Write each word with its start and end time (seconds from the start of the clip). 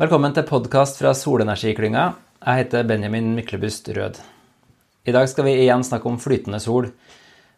Velkommen 0.00 0.32
til 0.32 0.46
podkast 0.48 0.96
fra 0.96 1.10
Solenergiklynga. 1.12 2.02
Jeg 2.40 2.56
heter 2.56 2.86
Benjamin 2.88 3.34
Myklebust 3.36 3.90
Rød. 3.92 4.16
I 5.04 5.12
dag 5.12 5.26
skal 5.28 5.44
vi 5.44 5.58
igjen 5.60 5.82
snakke 5.84 6.08
om 6.08 6.14
flytende 6.16 6.56
sol. 6.64 6.86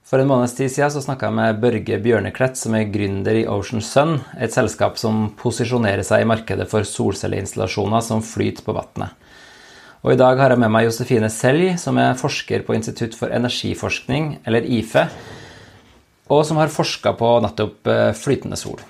For 0.03 0.19
en 0.19 0.27
måneds 0.27 0.57
tid 0.59 0.73
siden 0.75 1.05
snakka 1.05 1.29
jeg 1.29 1.37
med 1.37 1.61
Børge 1.63 2.01
Bjørneklett, 2.03 2.59
som 2.59 2.75
er 2.75 2.89
gründer 2.91 3.39
i 3.39 3.45
Ocean 3.47 3.79
Sun, 3.87 4.17
et 4.35 4.51
selskap 4.51 4.99
som 4.99 5.29
posisjonerer 5.39 6.03
seg 6.03 6.25
i 6.25 6.29
markedet 6.33 6.67
for 6.73 6.83
solcelleinstallasjoner 6.83 8.03
som 8.08 8.26
flyter 8.26 8.67
på 8.67 8.74
vannet. 8.74 9.15
Og 10.03 10.17
i 10.17 10.19
dag 10.19 10.43
har 10.43 10.56
jeg 10.56 10.65
med 10.65 10.74
meg 10.74 10.88
Josefine 10.88 11.31
Selj, 11.31 11.77
som 11.79 12.03
er 12.03 12.19
forsker 12.19 12.67
på 12.67 12.74
Institutt 12.74 13.15
for 13.15 13.31
energiforskning, 13.31 14.40
eller 14.43 14.67
IFE, 14.67 15.06
og 16.27 16.43
som 16.51 16.59
har 16.59 16.74
forska 16.74 17.15
på 17.23 17.33
nettopp 17.47 17.87
eh, 17.87 18.05
flytende 18.19 18.59
sol. 18.59 18.83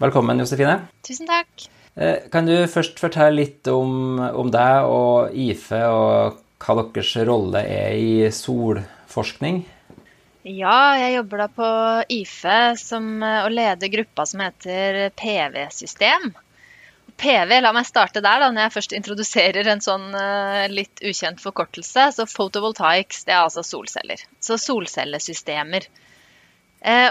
Velkommen, 0.00 0.40
Josefine. 0.40 0.80
Tusen 1.04 1.28
takk. 1.28 1.73
Eh, 1.94 2.26
kan 2.30 2.46
du 2.46 2.56
først 2.66 2.98
fortelle 2.98 3.38
litt 3.38 3.68
om, 3.70 4.18
om 4.18 4.50
deg 4.50 4.88
og 4.90 5.34
IFE, 5.34 5.82
og 5.86 6.40
hva 6.64 6.76
deres 6.80 7.12
rolle 7.28 7.62
er 7.62 7.94
i 7.94 8.32
solforskning? 8.34 9.62
Ja, 10.44 10.96
jeg 11.00 11.14
jobber 11.14 11.44
da 11.44 11.48
på 11.54 11.68
IFE 12.18 12.58
som, 12.76 13.06
og 13.22 13.52
leder 13.54 13.92
gruppa 13.92 14.26
som 14.28 14.42
heter 14.44 15.06
PV-system. 15.16 16.34
PV, 17.14 17.52
la 17.62 17.70
meg 17.72 17.86
starte 17.86 18.20
der 18.24 18.42
da, 18.42 18.50
når 18.50 18.66
jeg 18.66 18.74
først 18.74 18.96
introduserer 18.98 19.70
en 19.70 19.80
sånn 19.84 20.08
uh, 20.18 20.66
litt 20.68 20.98
ukjent 20.98 21.38
forkortelse. 21.40 22.08
Så 22.16 22.26
photovoltaics, 22.26 23.22
det 23.28 23.36
er 23.36 23.44
altså 23.44 23.62
solceller. 23.64 24.20
Så 24.42 24.58
solcellesystemer. 24.60 25.86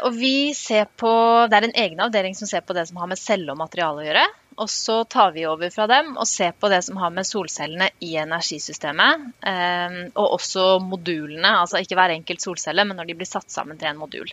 Og 0.06 0.12
vi 0.14 0.54
ser 0.54 0.86
på 1.02 1.10
Det 1.50 1.58
er 1.58 1.66
en 1.66 1.80
egen 1.82 2.02
avdeling 2.06 2.36
som 2.38 2.46
ser 2.46 2.62
på 2.62 2.76
det 2.78 2.84
som 2.86 3.00
har 3.02 3.08
med 3.10 3.18
celle 3.18 3.50
og 3.50 3.58
materiale 3.58 4.04
å 4.04 4.06
gjøre. 4.06 4.26
Og 4.58 4.70
så 4.70 5.02
tar 5.10 5.34
vi 5.36 5.46
over 5.50 5.72
fra 5.74 5.88
dem 5.90 6.14
og 6.18 6.28
ser 6.30 6.54
på 6.58 6.70
det 6.72 6.82
som 6.86 7.00
har 7.02 7.14
med 7.14 7.28
solcellene 7.28 7.90
i 8.06 8.14
energisystemet. 8.22 9.28
Eh, 9.50 10.00
og 10.14 10.38
også 10.40 10.78
modulene, 10.84 11.56
altså 11.64 11.82
ikke 11.82 11.98
hver 12.00 12.16
enkelt 12.16 12.44
solcelle, 12.44 12.86
men 12.88 13.00
når 13.00 13.10
de 13.10 13.18
blir 13.22 13.30
satt 13.30 13.52
sammen 13.54 13.80
til 13.80 13.92
en 13.92 14.02
modul. 14.02 14.32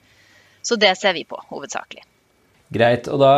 Så 0.62 0.76
det 0.76 0.92
ser 1.00 1.16
vi 1.16 1.24
på, 1.28 1.40
hovedsakelig. 1.50 2.04
Greit. 2.70 3.08
Og 3.10 3.18
da, 3.18 3.32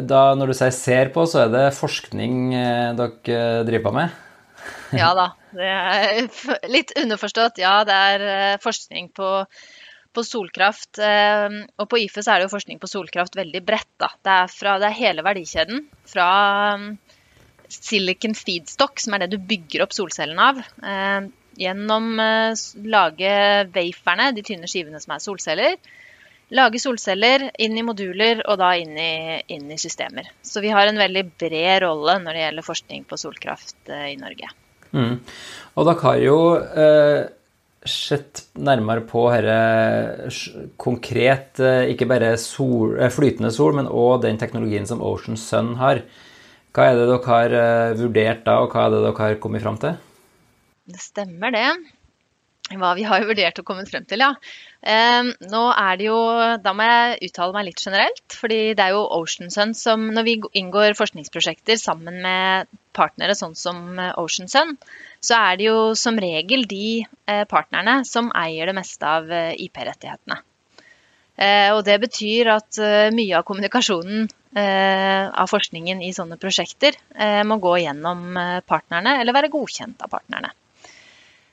da 0.00 0.22
når 0.38 0.52
du 0.52 0.54
sier 0.56 0.72
'ser 0.72 1.10
på', 1.12 1.26
så 1.28 1.44
er 1.44 1.50
det 1.52 1.76
forskning 1.76 2.54
eh, 2.54 2.94
dere 2.96 3.64
driver 3.68 3.84
på 3.84 3.92
med? 3.92 4.08
ja 4.92 5.10
da. 5.14 5.32
Det 5.52 5.68
er 5.68 6.68
litt 6.74 6.92
underforstått. 6.96 7.60
Ja, 7.60 7.82
det 7.88 7.98
er 8.12 8.24
eh, 8.28 8.60
forskning 8.62 9.10
på 9.16 9.28
på 10.14 10.24
solkraft. 10.24 10.98
Eh, 11.02 11.58
og 11.78 11.88
på 11.90 12.00
IFE 12.04 12.24
så 12.24 12.32
er 12.32 12.40
det 12.40 12.48
jo 12.48 12.54
forskning 12.56 12.80
på 12.80 12.90
solkraft 12.90 13.36
veldig 13.38 13.62
bredt. 13.66 13.90
Da. 14.00 14.10
Det, 14.16 14.38
er 14.44 14.52
fra, 14.52 14.78
det 14.80 14.90
er 14.90 14.98
hele 14.98 15.24
verdikjeden. 15.26 15.84
Fra 16.08 16.30
mm, 16.80 16.88
silicon 17.72 18.36
feedstock, 18.38 19.00
som 19.02 19.16
er 19.16 19.24
det 19.24 19.36
du 19.36 19.48
bygger 19.50 19.84
opp 19.84 19.94
solcellen 19.96 20.40
av, 20.42 20.60
eh, 20.62 21.28
gjennom 21.58 22.12
å 22.22 22.32
lage 22.86 23.30
waferne, 23.74 24.32
de 24.36 24.44
tynne 24.46 24.70
skivene 24.70 25.00
som 25.02 25.16
er 25.16 25.24
solceller. 25.24 25.78
Lage 26.54 26.80
solceller 26.80 27.50
inn 27.60 27.74
i 27.76 27.84
moduler 27.84 28.40
og 28.48 28.56
da 28.60 28.70
inn 28.80 28.94
i, 28.96 29.42
inn 29.52 29.66
i 29.68 29.76
systemer. 29.80 30.30
Så 30.40 30.62
vi 30.64 30.70
har 30.72 30.88
en 30.88 31.00
veldig 31.00 31.26
bred 31.36 31.82
rolle 31.84 32.14
når 32.22 32.38
det 32.38 32.44
gjelder 32.46 32.64
forskning 32.64 33.04
på 33.10 33.18
solkraft 33.20 33.90
i 33.92 34.14
Norge. 34.16 34.48
Mm. 34.96 35.18
Og 35.76 35.84
dere 35.84 36.06
har 36.06 36.22
jo 36.22 36.38
eh 36.56 37.26
sett 37.86 38.46
nærmere 38.58 39.04
på 39.06 39.24
dette 39.30 40.30
konkret, 40.80 41.60
eh, 41.60 41.92
ikke 41.92 42.08
bare 42.10 42.36
sol, 42.38 42.98
eh, 42.98 43.10
flytende 43.10 43.52
sol, 43.54 43.74
men 43.74 43.86
òg 43.86 44.22
den 44.22 44.38
teknologien 44.38 44.86
som 44.86 45.02
Ocean 45.02 45.36
Sun 45.36 45.76
har. 45.76 46.02
Hva 46.74 46.90
er 46.90 46.98
det 46.98 47.06
dere 47.08 47.26
har 47.26 47.54
eh, 47.58 47.94
vurdert 47.98 48.44
da, 48.44 48.60
og 48.62 48.72
hva 48.72 48.86
er 48.86 48.90
det 48.90 49.04
dere 49.04 49.18
har 49.18 49.38
kommet 49.42 49.62
fram 49.62 49.78
til? 49.78 49.96
Det 50.88 51.00
stemmer, 51.00 51.50
det. 51.52 51.68
Hva 52.68 52.92
vi 52.98 53.06
har 53.08 53.24
vurdert 53.24 53.58
og 53.58 53.64
kommet 53.64 53.88
frem 53.88 54.04
til, 54.04 54.20
ja. 54.20 54.34
Eh, 54.82 55.30
nå 55.48 55.62
er 55.72 55.96
det 55.98 56.04
jo 56.06 56.18
Da 56.62 56.70
må 56.76 56.84
jeg 56.86 57.30
uttale 57.30 57.56
meg 57.56 57.64
litt 57.66 57.80
generelt. 57.82 58.22
fordi 58.30 58.74
det 58.78 58.84
er 58.84 58.92
jo 58.94 59.08
Ocean 59.10 59.50
Sun 59.50 59.72
som 59.74 60.04
Når 60.14 60.22
vi 60.22 60.40
inngår 60.54 60.94
forskningsprosjekter 60.94 61.80
sammen 61.80 62.20
med 62.22 62.68
partnere 62.94 63.34
sånn 63.34 63.56
som 63.56 63.98
Ocean 64.16 64.48
Sun, 64.48 64.76
så 65.20 65.38
er 65.38 65.58
det 65.58 65.66
jo 65.66 65.78
som 65.98 66.18
regel 66.20 66.64
de 66.70 67.02
eh, 67.02 67.44
partnerne 67.50 68.00
som 68.06 68.30
eier 68.36 68.70
det 68.70 68.76
meste 68.78 69.08
av 69.08 69.30
eh, 69.32 69.54
IP-rettighetene. 69.66 70.38
Eh, 71.38 71.70
og 71.74 71.82
det 71.86 71.98
betyr 72.02 72.52
at 72.54 72.80
mye 73.14 73.38
av 73.38 73.46
kommunikasjonen 73.46 74.28
av 74.58 75.46
forskningen 75.46 76.00
i 76.02 76.08
sånne 76.16 76.38
prosjekter 76.40 76.96
må 77.46 77.58
gå 77.62 77.74
gjennom 77.82 78.32
partnerne, 78.66 79.12
eller 79.20 79.36
være 79.36 79.50
godkjent 79.52 80.00
av 80.02 80.08
partnerne. 80.10 80.48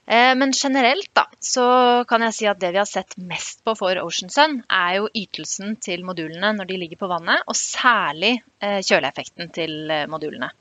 Men 0.08 0.54
generelt 0.56 1.12
da, 1.14 1.26
så 1.44 1.66
kan 2.08 2.24
jeg 2.26 2.38
si 2.38 2.48
at 2.50 2.62
det 2.64 2.72
vi 2.72 2.80
har 2.80 2.88
sett 2.88 3.18
mest 3.20 3.62
på 3.68 3.76
for 3.78 4.00
Ocean 4.00 4.32
Sun, 4.32 4.62
er 4.72 5.02
jo 5.02 5.12
ytelsen 5.12 5.76
til 5.84 6.08
modulene 6.08 6.54
når 6.56 6.72
de 6.72 6.80
ligger 6.86 7.04
på 7.04 7.12
vannet, 7.12 7.44
og 7.46 7.60
særlig 7.60 8.38
kjøleeffekten 8.64 9.52
til 9.60 9.92
modulene. 10.10 10.54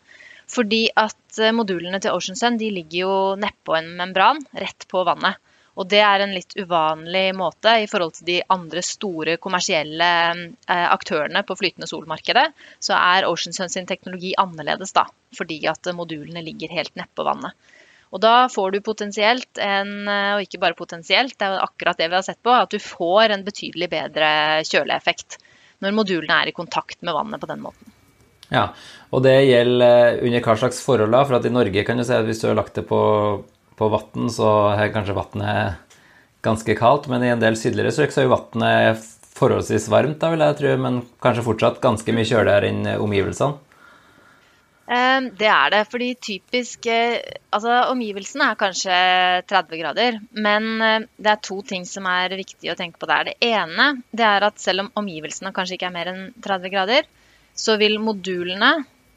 Fordi 0.51 0.87
at 1.01 1.41
eh, 1.41 1.55
modulene 1.57 2.01
til 2.03 2.15
Ocean 2.15 2.39
Sun 2.39 2.61
de 2.61 2.71
ligger 2.75 2.99
jo 3.01 3.17
nedpå 3.41 3.77
en 3.79 3.91
membran, 3.99 4.43
rett 4.53 4.87
på 4.91 5.05
vannet. 5.07 5.41
Og 5.75 5.89
det 5.91 6.01
er 6.07 6.23
en 6.23 6.35
litt 6.35 6.53
uvanlig 6.55 7.33
måte 7.35 7.73
i 7.83 7.89
forhold 7.91 8.15
til 8.15 8.29
de 8.29 8.37
andre 8.55 8.83
store 8.87 9.37
kommersielle 9.43 10.11
eh, 10.31 10.87
aktørene 10.87 11.43
på 11.47 11.57
flytende 11.59 11.89
solmarkedet. 11.91 12.47
Så 12.79 12.95
er 12.95 13.27
Ocean 13.27 13.57
Sun 13.57 13.73
sin 13.73 13.89
teknologi 13.91 14.35
annerledes, 14.39 14.95
da. 14.95 15.09
Fordi 15.35 15.59
at 15.71 15.91
modulene 15.97 16.45
ligger 16.47 16.77
helt 16.77 16.95
nedpå 17.01 17.27
vannet. 17.27 17.57
Og 18.15 18.21
da 18.23 18.47
får 18.47 18.77
du 18.77 18.85
potensielt 18.87 19.59
en, 19.59 19.97
eh, 20.07 20.37
og 20.37 20.45
ikke 20.47 20.63
bare 20.63 20.79
potensielt, 20.79 21.35
det 21.41 21.49
er 21.49 21.65
akkurat 21.65 21.99
det 21.99 22.11
vi 22.13 22.21
har 22.21 22.27
sett 22.27 22.43
på, 22.47 22.55
at 22.55 22.71
du 22.71 22.79
får 22.79 23.35
en 23.35 23.43
betydelig 23.47 23.91
bedre 23.91 24.29
kjøleeffekt 24.69 25.41
når 25.83 25.97
modulene 25.97 26.39
er 26.43 26.53
i 26.53 26.57
kontakt 26.57 27.03
med 27.03 27.17
vannet 27.17 27.43
på 27.43 27.51
den 27.51 27.65
måten. 27.65 27.94
Ja, 28.53 28.69
og 29.15 29.25
det 29.25 29.37
gjelder 29.47 30.21
under 30.21 30.45
hva 30.45 30.57
slags 30.61 30.83
forhold, 30.85 31.15
da? 31.15 31.25
For 31.25 31.39
at 31.39 31.49
i 31.49 31.53
Norge 31.55 31.85
kan 31.87 32.01
du 32.01 32.05
si 32.07 32.15
at 32.17 32.27
hvis 32.27 32.43
du 32.43 32.49
har 32.51 32.59
lagt 32.59 32.77
det 32.77 32.85
på, 32.89 33.01
på 33.79 33.91
vann, 33.93 34.31
så 34.33 34.51
er 34.75 34.93
kanskje 34.95 35.17
vannet 35.17 35.99
ganske 36.45 36.77
kaldt, 36.77 37.09
men 37.09 37.25
i 37.25 37.33
en 37.33 37.41
del 37.41 37.57
sydligere 37.57 37.95
strøk 37.95 38.13
så 38.13 38.23
er 38.23 38.29
jo 38.29 38.35
vannet 38.37 39.11
forholdsvis 39.35 39.89
varmt, 39.91 40.21
da 40.21 40.31
vil 40.31 40.45
jeg 40.45 40.59
tro, 40.61 40.75
men 40.79 41.01
kanskje 41.25 41.47
fortsatt 41.47 41.81
ganske 41.83 42.15
mye 42.15 42.29
kjøligere 42.29 42.71
enn 42.71 42.91
omgivelsene? 43.01 43.65
Ehm, 44.85 45.31
det 45.39 45.49
er 45.49 45.71
det, 45.73 45.83
fordi 45.89 46.11
typisk 46.21 46.87
eh, 46.93 47.17
Altså 47.57 47.87
omgivelsene 47.89 48.51
er 48.51 48.59
kanskje 48.61 48.97
30 49.49 49.81
grader, 49.81 50.19
men 50.37 50.67
eh, 50.85 51.07
det 51.17 51.31
er 51.33 51.41
to 51.41 51.63
ting 51.65 51.87
som 51.89 52.05
er 52.11 52.35
viktig 52.37 52.69
å 52.69 52.77
tenke 52.77 53.01
på 53.01 53.09
der. 53.09 53.31
Det 53.31 53.49
ene 53.49 54.03
det 54.13 54.27
er 54.29 54.45
at 54.45 54.61
selv 54.61 54.85
om 54.85 54.91
omgivelsene 55.01 55.55
kanskje 55.57 55.79
ikke 55.79 55.89
er 55.89 55.97
mer 55.97 56.13
enn 56.13 56.27
30 56.45 56.75
grader, 56.75 57.09
så 57.55 57.77
vil 57.81 58.01
modulene 58.03 58.73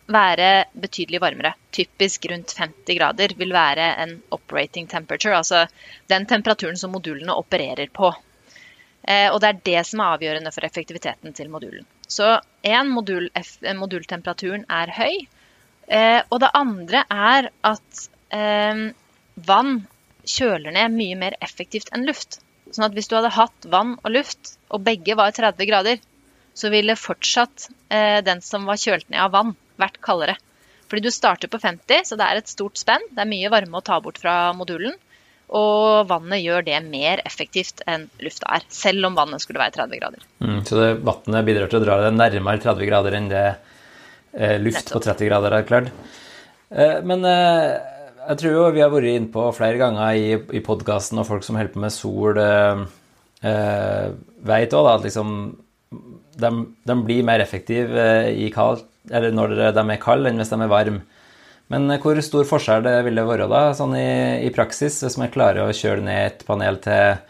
være 0.07 0.49
betydelig 0.79 1.19
varmere. 1.21 1.53
Typisk 1.75 2.29
rundt 2.31 2.53
50 2.57 2.97
grader 2.99 3.33
vil 3.37 3.51
være 3.53 3.89
en 4.03 4.15
operating 4.31 4.87
temperature, 4.87 5.35
altså 5.35 5.65
den 6.11 6.25
temperaturen 6.29 6.79
som 6.79 6.93
modulene 6.95 7.35
opererer 7.35 7.91
på. 7.93 8.13
Eh, 9.07 9.27
og 9.31 9.39
det 9.41 9.49
er 9.49 9.59
det 9.69 9.83
som 9.87 10.01
er 10.03 10.15
avgjørende 10.15 10.51
for 10.55 10.67
effektiviteten 10.67 11.35
til 11.35 11.51
modulen. 11.51 11.85
Så 12.07 12.37
én, 12.63 12.91
modul, 12.91 13.29
modultemperaturen 13.75 14.65
er 14.71 14.91
høy. 14.95 15.27
Eh, 15.87 16.21
og 16.29 16.41
det 16.43 16.51
andre 16.55 17.03
er 17.11 17.51
at 17.67 18.07
eh, 18.35 18.87
vann 19.47 19.79
kjøler 20.27 20.75
ned 20.75 20.95
mye 20.95 21.19
mer 21.19 21.37
effektivt 21.43 21.91
enn 21.95 22.07
luft. 22.07 22.41
Sånn 22.71 22.89
at 22.89 22.95
hvis 22.95 23.07
du 23.07 23.15
hadde 23.15 23.35
hatt 23.37 23.67
vann 23.71 23.95
og 24.01 24.11
luft, 24.11 24.57
og 24.67 24.83
begge 24.83 25.15
var 25.15 25.35
30 25.35 25.69
grader, 25.69 26.01
så 26.57 26.71
ville 26.73 26.97
fortsatt 26.97 27.69
eh, 27.93 28.19
den 28.25 28.41
som 28.41 28.65
var 28.65 28.79
kjølt 28.81 29.09
ned 29.13 29.21
av 29.21 29.33
vann, 29.35 29.55
vært 29.77 29.99
kaldere. 30.01 30.37
Fordi 30.87 31.03
du 31.03 31.11
starter 31.11 31.51
på 31.51 31.59
50, 31.61 32.07
så 32.07 32.17
det 32.17 32.25
er 32.25 32.39
et 32.39 32.49
stort 32.49 32.79
spenn. 32.79 33.03
Det 33.11 33.21
er 33.21 33.29
mye 33.29 33.51
varme 33.53 33.77
å 33.77 33.85
ta 33.85 33.99
bort 34.01 34.17
fra 34.21 34.53
modulen. 34.57 34.95
Og 35.47 36.07
vannet 36.09 36.41
gjør 36.41 36.65
det 36.67 36.79
mer 36.83 37.21
effektivt 37.27 37.83
enn 37.87 38.07
lufta 38.23 38.49
er, 38.57 38.65
selv 38.73 39.07
om 39.07 39.15
vannet 39.15 39.43
skulle 39.43 39.61
være 39.61 39.77
30 39.77 39.99
grader. 40.01 40.23
Mm, 40.43 40.57
så 40.67 40.79
det, 40.79 40.87
vannet 41.07 41.47
bidrar 41.47 41.71
til 41.71 41.79
å 41.79 41.85
dra 41.85 41.99
det 42.03 42.15
nærmere 42.15 42.63
30 42.63 42.89
grader 42.89 43.19
enn 43.19 43.29
det 43.31 43.45
eh, 43.47 44.57
luft 44.59 44.89
Nettopp. 44.89 44.97
på 44.97 45.03
30 45.05 45.29
grader 45.29 45.55
har 45.55 45.69
klart. 45.69 45.93
Eh, 46.73 46.97
men 47.07 47.23
eh, 47.27 47.77
jeg 48.25 48.41
tror 48.41 48.57
jo 48.57 48.65
vi 48.75 48.83
har 48.83 48.91
vært 48.91 49.13
inne 49.13 49.31
på 49.31 49.45
flere 49.55 49.79
ganger 49.79 50.19
i, 50.19 50.33
i 50.59 50.63
podkasten, 50.65 51.21
og 51.21 51.29
folk 51.29 51.47
som 51.47 51.59
holder 51.59 51.75
på 51.75 51.85
med 51.85 51.95
sol, 51.95 52.41
eh, 52.41 52.83
veit 53.45 54.67
vet 54.67 54.75
òg 54.75 54.91
at 54.97 55.07
liksom 55.07 55.37
de, 55.91 56.51
de, 56.87 56.97
blir 57.05 57.25
mer 57.27 57.43
effektive 57.43 58.07
eh, 58.27 58.49
kald, 58.53 58.83
når 59.09 59.55
de 59.75 59.83
er 59.83 60.01
kalde, 60.03 60.31
enn 60.31 60.41
hvis 60.41 60.51
de 60.53 60.59
er 60.61 60.71
varme. 60.71 61.03
Men 61.73 61.89
eh, 61.91 62.01
hvor 62.03 62.19
stor 62.25 62.47
forskjell 62.49 62.85
det 62.87 62.95
vil 63.07 63.19
det 63.19 63.27
være 63.27 63.49
da, 63.51 63.63
sånn 63.77 63.95
i, 63.99 64.09
i 64.47 64.53
praksis, 64.55 65.01
hvis 65.03 65.19
man 65.21 65.33
klarer 65.33 65.65
å 65.65 65.75
kjøle 65.75 66.05
ned 66.07 66.23
et 66.25 66.45
panel 66.47 66.79
til, 66.83 67.21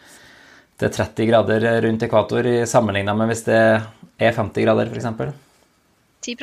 til 0.80 0.94
30 0.98 1.30
grader 1.30 1.68
rundt 1.86 2.06
ekvator, 2.06 2.50
sammenligna 2.70 3.16
med 3.18 3.32
hvis 3.32 3.46
det 3.48 3.58
er 3.58 4.34
50 4.36 4.66
grader, 4.66 4.92
f.eks.? 4.92 5.44
10 6.26 6.34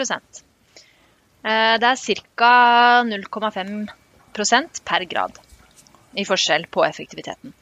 Eh, 1.45 1.75
det 1.77 1.91
er 1.91 2.23
ca. 2.35 2.53
0,5% 3.06 4.81
per 4.88 5.06
grad 5.06 5.38
i 6.18 6.25
forskjell 6.25 6.65
på 6.73 6.83
effektiviteten. 6.88 7.53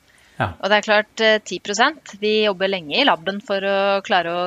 Ja. 0.44 0.50
Og 0.60 0.70
det 0.70 0.80
er 0.80 0.86
klart 0.86 1.24
10% 1.48 2.18
Vi 2.22 2.34
jobber 2.44 2.72
lenge 2.72 3.00
i 3.00 3.06
laben 3.08 3.40
for 3.46 3.64
å 3.64 3.78
klare 4.06 4.34
å 4.34 4.44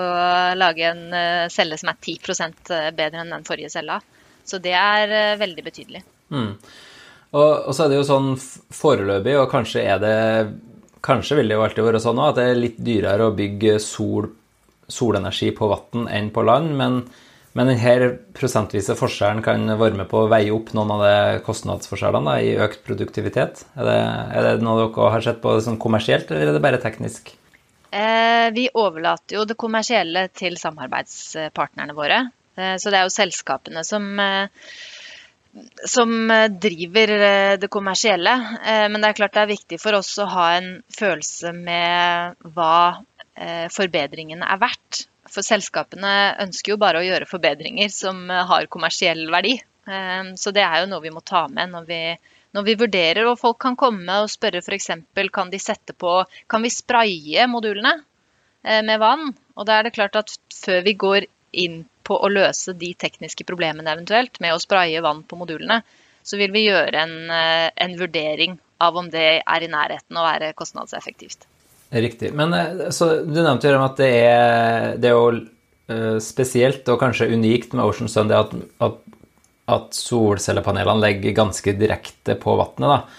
lage 0.59 0.91
en 0.93 1.51
celle 1.53 1.79
som 1.81 1.91
er 1.93 1.99
10% 1.99 2.75
bedre 2.97 3.25
enn 3.25 3.33
den 3.35 3.49
forrige 3.49 3.73
cella. 3.73 3.99
Så 4.47 4.61
det 4.63 4.77
er 4.79 5.39
veldig 5.41 5.65
betydelig. 5.67 6.05
Mm. 6.31 6.53
Og, 7.37 7.51
og, 7.67 7.73
så 7.75 7.85
er 7.85 7.93
det 7.93 8.01
jo 8.01 8.07
sånn 8.07 8.33
foreløpig, 8.39 9.37
og 9.41 9.51
kanskje 9.53 9.85
er 9.85 10.03
det 10.03 10.17
Kanskje 11.07 11.37
vil 11.39 11.51
det 11.51 11.55
jo 11.55 11.63
alltid 11.63 11.85
være 11.87 12.01
sånn 12.03 12.19
at 12.19 12.39
det 12.39 12.45
er 12.51 12.57
litt 12.59 12.79
dyrere 12.83 13.29
å 13.29 13.35
bygge 13.37 13.77
sol, 13.79 14.25
solenergi 14.91 15.53
på 15.55 15.69
vann 15.71 16.09
enn 16.11 16.33
på 16.35 16.43
land, 16.43 16.73
men, 16.75 16.97
men 17.57 17.71
denne 17.71 18.11
prosentvise 18.37 18.95
forskjellen 18.99 19.41
kan 19.45 19.65
være 19.81 19.97
med 19.97 20.11
på 20.11 20.25
å 20.25 20.29
veie 20.29 20.53
opp 20.53 20.75
noen 20.77 20.93
av 20.93 21.05
de 21.07 21.41
kostnadsforskjellene 21.47 22.29
da, 22.29 22.35
i 22.45 22.53
økt 22.61 22.83
produktivitet. 22.85 23.63
Er 23.79 23.89
det, 23.89 23.97
er 24.37 24.45
det, 24.45 24.53
noe 24.67 24.83
dere 24.83 25.09
har 25.15 25.25
sett 25.25 25.41
på 25.41 25.55
sånn 25.65 25.81
kommersielt, 25.81 26.29
eller 26.29 26.51
er 26.51 26.59
det 26.59 26.63
bare 26.67 26.83
teknisk? 26.83 27.33
Eh, 27.97 28.51
vi 28.53 28.67
overlater 28.77 29.39
jo 29.39 29.47
det 29.49 29.57
kommersielle 29.57 30.27
til 30.37 30.59
samarbeidspartnerne 30.61 31.97
våre. 31.97 32.27
Eh, 32.59 32.77
så 32.83 32.93
det 32.93 33.01
er 33.01 33.09
jo 33.09 33.17
selskapene 33.17 33.87
som 33.89 34.13
eh, 34.21 34.69
som 35.89 36.11
driver 36.61 37.11
det 37.57 37.69
kommersielle. 37.73 38.33
Men 38.61 39.01
det 39.01 39.09
er 39.09 39.17
klart 39.17 39.33
det 39.33 39.41
er 39.41 39.49
viktig 39.55 39.79
for 39.81 39.97
oss 39.97 40.11
å 40.21 40.27
ha 40.29 40.51
en 40.59 40.67
følelse 40.93 41.55
med 41.57 42.37
hva 42.53 42.99
forbedringene 43.73 44.45
er 44.45 44.61
verdt. 44.61 45.07
For 45.37 45.45
selskapene 45.45 46.13
ønsker 46.47 46.73
jo 46.73 46.81
bare 46.81 47.03
å 47.03 47.05
gjøre 47.05 47.29
forbedringer 47.29 47.93
som 47.93 48.25
har 48.33 48.71
kommersiell 48.73 49.27
verdi. 49.33 49.59
Så 50.41 50.51
det 50.57 50.65
er 50.65 50.81
jo 50.81 50.89
noe 50.91 51.05
vi 51.05 51.13
må 51.13 51.21
ta 51.21 51.45
med 51.53 51.71
når 51.75 51.85
vi, 51.91 51.99
når 52.57 52.65
vi 52.67 52.75
vurderer. 52.81 53.29
Og 53.29 53.37
folk 53.39 53.59
kan 53.63 53.77
komme 53.77 54.17
og 54.23 54.33
spørre 54.33 54.63
f.eks. 54.65 54.89
kan 55.37 55.53
de 55.53 55.61
sette 55.61 55.93
på 55.93 56.15
Kan 56.49 56.65
vi 56.65 56.73
spraye 56.73 57.45
modulene 57.53 57.93
med 58.65 59.03
vann? 59.05 59.29
Og 59.55 59.69
da 59.69 59.77
er 59.77 59.87
det 59.87 59.95
klart 59.99 60.17
at 60.19 60.33
før 60.57 60.81
vi 60.89 60.97
går 61.05 61.29
inn 61.53 61.85
på 62.07 62.17
å 62.17 62.31
løse 62.31 62.75
de 62.79 62.93
tekniske 62.99 63.47
problemene 63.49 63.93
eventuelt 63.93 64.39
med 64.43 64.55
å 64.55 64.63
spraye 64.63 65.03
vann 65.05 65.25
på 65.27 65.39
modulene, 65.41 65.81
så 66.27 66.39
vil 66.41 66.55
vi 66.55 66.67
gjøre 66.67 67.03
en, 67.03 67.17
eh, 67.31 67.71
en 67.87 67.99
vurdering 67.99 68.59
av 68.83 68.97
om 68.97 69.11
det 69.11 69.29
er 69.43 69.63
i 69.63 69.71
nærheten 69.73 70.19
å 70.19 70.27
være 70.27 70.55
kostnadseffektivt. 70.59 71.47
Riktig. 71.97 72.33
Men 72.37 72.53
eh, 72.57 72.89
du 73.25 73.39
nevnte 73.41 73.73
jo 73.73 73.83
at 73.85 74.01
det 74.01 74.13
er, 74.21 74.97
det 75.01 75.11
er 75.11 75.17
jo 75.17 75.29
uh, 75.33 76.17
spesielt 76.23 76.89
og 76.93 77.01
kanskje 77.01 77.31
unikt 77.33 77.77
med 77.77 77.87
Ocean 77.87 78.11
Sun 78.11 78.29
det 78.31 78.37
at, 78.39 78.55
at, 78.85 78.99
at 79.73 79.97
solcellepanelene 79.97 81.05
legger 81.05 81.37
ganske 81.37 81.77
direkte 81.79 82.37
på 82.41 82.59
vannet. 82.61 83.13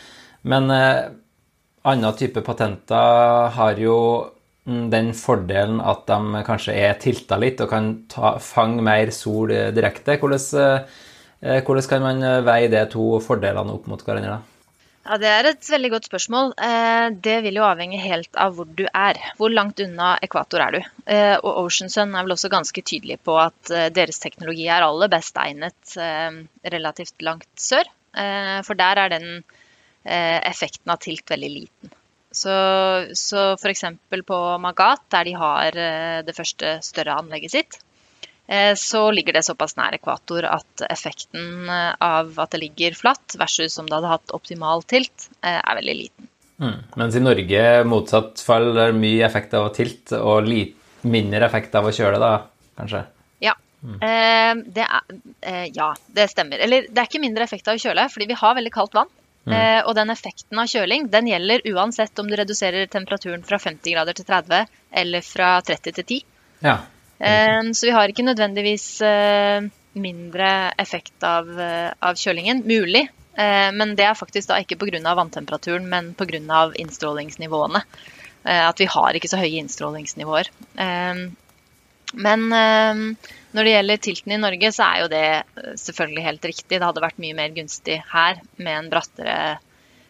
Men 0.47 0.71
eh, 0.73 1.05
annen 1.87 2.19
type 2.19 2.43
patenter 2.45 3.53
har 3.55 3.79
jo 3.81 3.97
Mm, 4.67 4.89
den 4.91 5.13
fordelen 5.15 5.79
at 5.79 6.03
de 6.09 6.41
kanskje 6.43 6.73
er 6.75 6.97
tilta 6.99 7.37
litt 7.39 7.61
og 7.63 7.69
kan 7.71 7.93
fange 8.43 8.83
mer 8.83 9.13
sol 9.15 9.53
direkte. 9.75 10.17
Hvordan, 10.19 10.43
eh, 11.39 11.61
hvordan, 11.63 11.87
kan 11.87 12.03
man 12.03 12.25
veie 12.43 12.67
de 12.67 12.83
to 12.91 13.21
fordelene 13.23 13.71
opp 13.71 13.87
mot 13.87 14.03
hverandre? 14.03 14.41
Ja, 15.07 15.17
Det 15.17 15.29
er 15.31 15.47
et 15.47 15.69
veldig 15.71 15.91
godt 15.93 16.07
spørsmål. 16.09 16.53
Eh, 16.59 17.09
det 17.23 17.37
vil 17.45 17.59
jo 17.59 17.67
avhenge 17.67 17.99
helt 18.01 18.35
av 18.35 18.57
hvor 18.57 18.67
du 18.67 18.83
er. 18.91 19.19
Hvor 19.39 19.53
langt 19.53 19.79
unna 19.79 20.17
ekvator 20.21 20.65
er 20.65 20.75
du? 20.75 20.79
Eh, 21.07 21.35
og 21.37 21.63
Ocean 21.63 21.89
Sun 21.93 22.11
er 22.11 22.27
vel 22.27 22.35
også 22.35 22.51
ganske 22.51 22.83
tydelig 22.83 23.19
på 23.23 23.37
at 23.39 23.71
deres 23.95 24.19
teknologi 24.19 24.67
er 24.67 24.83
aller 24.83 25.11
best 25.11 25.39
egnet 25.39 25.95
relativt 26.75 27.23
langt 27.23 27.49
sør. 27.55 27.87
For 28.67 28.73
der 28.79 28.99
er 29.03 29.11
den 29.13 29.29
effekten 30.07 30.91
av 30.91 30.99
tilt 31.03 31.29
veldig 31.29 31.49
liten. 31.53 31.97
Så, 32.37 32.53
så 33.13 33.53
f.eks. 33.55 33.83
på 34.27 34.39
Magat, 34.61 35.05
der 35.13 35.27
de 35.27 35.35
har 35.39 35.77
eh, 35.79 36.19
det 36.27 36.35
første 36.35 36.77
større 36.85 37.15
anlegget 37.21 37.53
sitt, 37.55 37.77
eh, 37.79 37.96
så 38.79 39.01
ligger 39.11 39.35
det 39.35 39.43
såpass 39.43 39.75
nær 39.75 39.97
ekvator 39.97 40.45
at 40.47 40.85
effekten 40.87 41.67
eh, 41.67 41.93
av 41.99 42.31
at 42.39 42.55
det 42.55 42.61
ligger 42.61 42.95
flatt 42.95 43.35
versus 43.39 43.75
om 43.81 43.89
det 43.89 43.97
hadde 43.97 44.13
hatt 44.13 44.35
optimal 44.37 44.85
tilt, 44.87 45.29
er 45.41 45.79
veldig 45.81 45.95
liten. 45.99 46.29
Mm. 46.57 46.77
Mens 46.97 47.15
i 47.15 47.21
Norge, 47.21 47.63
motsatt 47.85 48.41
fall, 48.41 48.71
er 48.73 48.91
det 48.91 49.01
mye 49.01 49.25
effekt 49.27 49.53
av 49.57 49.67
å 49.67 49.73
tilt, 49.73 50.13
og 50.17 50.47
litt 50.47 50.75
mindre 51.07 51.45
effekt 51.45 51.75
av 51.77 51.85
å 51.85 51.93
kjøle, 51.93 52.17
da, 52.21 52.31
kanskje? 52.79 53.03
Ja. 53.43 53.53
Mm. 53.83 53.99
Eh, 54.01 54.63
det 54.73 54.87
er, 54.87 55.19
eh, 55.41 55.67
ja, 55.75 55.91
det 56.07 56.29
stemmer. 56.31 56.63
Eller 56.65 56.89
det 56.89 56.97
er 56.97 57.09
ikke 57.09 57.21
mindre 57.23 57.45
effekt 57.45 57.67
av 57.67 57.77
å 57.77 57.83
kjøle, 57.83 58.07
fordi 58.13 58.29
vi 58.31 58.39
har 58.41 58.57
veldig 58.57 58.73
kaldt 58.73 58.97
vann. 58.97 59.11
Mm. 59.47 59.53
Eh, 59.53 59.81
og 59.87 59.93
den 59.95 60.11
effekten 60.11 60.59
av 60.59 60.67
kjøling 60.67 61.07
den 61.11 61.29
gjelder 61.29 61.63
uansett 61.71 62.19
om 62.19 62.27
du 62.27 62.35
reduserer 62.35 62.89
temperaturen 62.91 63.45
fra 63.47 63.59
50 63.61 63.93
grader 63.93 64.17
til 64.17 64.27
30 64.27 64.65
eller 64.91 65.23
fra 65.23 65.53
30 65.63 65.95
til 65.95 66.03
10. 66.03 66.25
Ja. 66.65 66.79
Eh, 67.19 67.71
så 67.73 67.87
vi 67.87 67.93
har 67.95 68.11
ikke 68.11 68.25
nødvendigvis 68.25 68.87
eh, 69.05 69.65
mindre 69.97 70.51
effekt 70.77 71.23
av, 71.25 71.49
eh, 71.59 71.89
av 71.99 72.19
kjølingen. 72.19 72.61
Mulig, 72.67 73.07
eh, 73.37 73.69
men 73.73 73.95
det 73.97 74.05
er 74.05 74.19
faktisk 74.19 74.51
da 74.51 74.61
ikke 74.61 74.77
pga. 74.77 75.15
vanntemperaturen, 75.15 75.89
men 75.89 76.13
pga. 76.13 76.71
innstrålingsnivåene. 76.75 77.83
At 78.47 78.79
vi 78.79 78.85
har 78.87 79.11
ikke 79.17 79.27
så 79.27 79.37
høye 79.41 79.59
innstrålingsnivåer. 79.59 80.47
men 82.13 82.41
når 82.47 83.63
det 83.65 83.73
gjelder 83.73 83.97
tilten 83.97 84.31
i 84.31 84.37
Norge, 84.37 84.71
så 84.71 84.85
er 84.85 85.01
jo 85.01 85.09
det 85.11 85.75
selvfølgelig 85.81 86.23
helt 86.23 86.45
riktig. 86.45 86.77
Det 86.79 86.85
hadde 86.85 87.03
vært 87.03 87.19
mye 87.19 87.35
mer 87.35 87.49
gunstig 87.49 87.97
her 88.07 88.39
med 88.55 88.77
en 88.77 88.89
brattere 88.89 89.57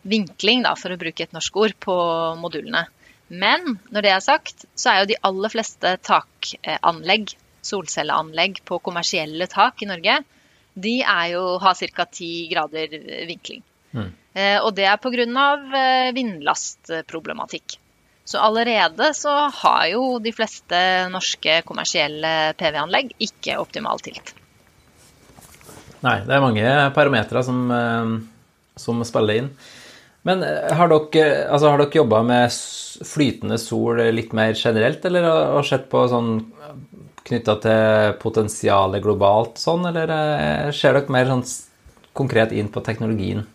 vinkling, 0.04 0.62
da, 0.68 0.76
for 0.78 0.94
å 0.94 1.00
bruke 1.02 1.24
et 1.24 1.34
norsk 1.34 1.58
ord, 1.58 1.74
på 1.82 1.96
modulene. 2.38 2.86
Men 3.28 3.78
når 3.92 4.06
det 4.06 4.12
er 4.14 4.24
sagt, 4.24 4.66
så 4.76 4.92
er 4.92 5.02
jo 5.02 5.12
de 5.12 5.20
aller 5.28 5.52
fleste 5.52 5.94
takanlegg, 6.08 7.34
solcelleanlegg 7.68 8.62
på 8.68 8.80
kommersielle 8.84 9.50
tak 9.52 9.84
i 9.84 9.90
Norge, 9.90 10.22
de 10.78 11.00
er 11.02 11.34
jo, 11.34 11.58
har 11.60 11.76
ca. 11.76 12.06
10 12.06 12.30
grader 12.52 12.94
vinkling. 13.28 13.64
Mm. 13.92 14.10
Eh, 14.38 14.58
og 14.62 14.72
det 14.78 14.86
er 14.86 15.02
pga. 15.02 15.26
Eh, 15.82 16.14
vindlastproblematikk. 16.16 17.80
Så 18.28 18.40
allerede 18.44 19.14
så 19.16 19.34
har 19.56 19.86
jo 19.88 20.18
de 20.20 20.34
fleste 20.36 20.78
norske 21.12 21.62
kommersielle 21.68 22.54
PV-anlegg 22.60 23.14
ikke 23.24 23.56
optimal 23.62 24.04
tilt. 24.04 24.34
Nei, 26.04 26.20
det 26.28 26.36
er 26.36 26.44
mange 26.44 26.74
parametere 26.94 27.44
som, 27.48 27.62
eh, 27.72 28.12
som, 28.78 29.00
spiller 29.08 29.42
inn. 29.42 29.50
Men 30.28 30.44
eh, 30.44 30.74
har 30.76 30.92
dere, 30.92 31.48
altså 31.48 31.72
har 31.72 31.82
dere 31.82 32.02
jobba 32.04 32.22
med 32.28 32.52
flytende 33.06 33.58
sol 33.62 34.02
litt 34.14 34.34
mer 34.38 34.56
generelt, 34.58 35.06
eller 35.06 35.28
har 35.28 35.68
sett 35.68 35.90
på 35.92 36.06
sånn 36.10 36.32
knytta 37.28 37.58
til 37.64 38.16
potensialet 38.22 39.04
globalt 39.04 39.60
sånn, 39.62 39.86
eller 39.90 40.12
eh, 40.14 40.72
ser 40.76 40.96
dere 40.96 41.14
mer 41.14 41.30
sånn 41.32 41.46
konkret 42.18 42.56
inn 42.56 42.72
på 42.74 42.84
teknologien? 42.86 43.46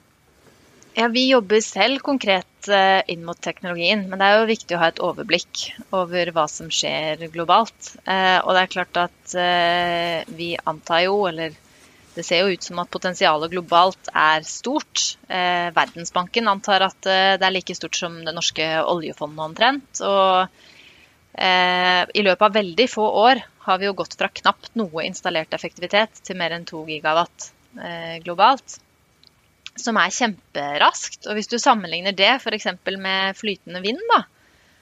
Ja, 0.92 1.08
Vi 1.08 1.24
jobber 1.30 1.62
selv 1.64 2.02
konkret 2.04 2.68
eh, 2.68 3.00
inn 3.08 3.24
mot 3.24 3.40
teknologien, 3.40 4.04
men 4.10 4.20
det 4.20 4.28
er 4.28 4.40
jo 4.40 4.50
viktig 4.50 4.76
å 4.76 4.82
ha 4.82 4.90
et 4.92 5.00
overblikk 5.02 5.64
over 5.96 6.32
hva 6.36 6.44
som 6.52 6.68
skjer 6.68 7.24
globalt. 7.32 7.94
Eh, 8.04 8.38
og 8.44 8.52
det 8.52 8.64
er 8.64 8.74
klart 8.76 9.04
at 9.08 9.36
vi 10.36 10.52
antar 10.68 11.06
jo, 11.06 11.22
eller 11.30 11.56
det 12.14 12.24
ser 12.26 12.42
jo 12.42 12.52
ut 12.52 12.66
som 12.66 12.80
at 12.82 12.90
potensialet 12.92 13.52
globalt 13.52 14.10
er 14.12 14.44
stort. 14.46 15.16
Verdensbanken 15.28 16.50
antar 16.50 16.84
at 16.86 17.00
det 17.06 17.46
er 17.46 17.54
like 17.54 17.76
stort 17.78 17.96
som 17.96 18.18
det 18.26 18.34
norske 18.36 18.66
oljefondet 18.84 19.44
omtrent. 19.46 20.02
Og 20.04 20.52
i 21.32 22.24
løpet 22.26 22.44
av 22.44 22.58
veldig 22.58 22.88
få 22.92 23.06
år 23.22 23.40
har 23.64 23.80
vi 23.80 23.88
jo 23.88 23.96
gått 23.96 24.18
fra 24.20 24.28
knapt 24.28 24.74
noe 24.76 25.06
installert 25.08 25.56
effektivitet 25.56 26.20
til 26.26 26.36
mer 26.36 26.52
enn 26.52 26.68
2 26.68 26.84
gigawatt 26.90 27.48
globalt 28.26 28.76
som 29.78 29.98
er 30.00 30.12
kjemperaskt. 30.12 31.26
Og 31.28 31.38
hvis 31.38 31.50
du 31.50 31.58
sammenligner 31.60 32.14
det 32.16 32.30
f.eks. 32.38 32.68
med 32.98 33.38
flytende 33.38 33.82
vind, 33.84 34.00
da, 34.10 34.22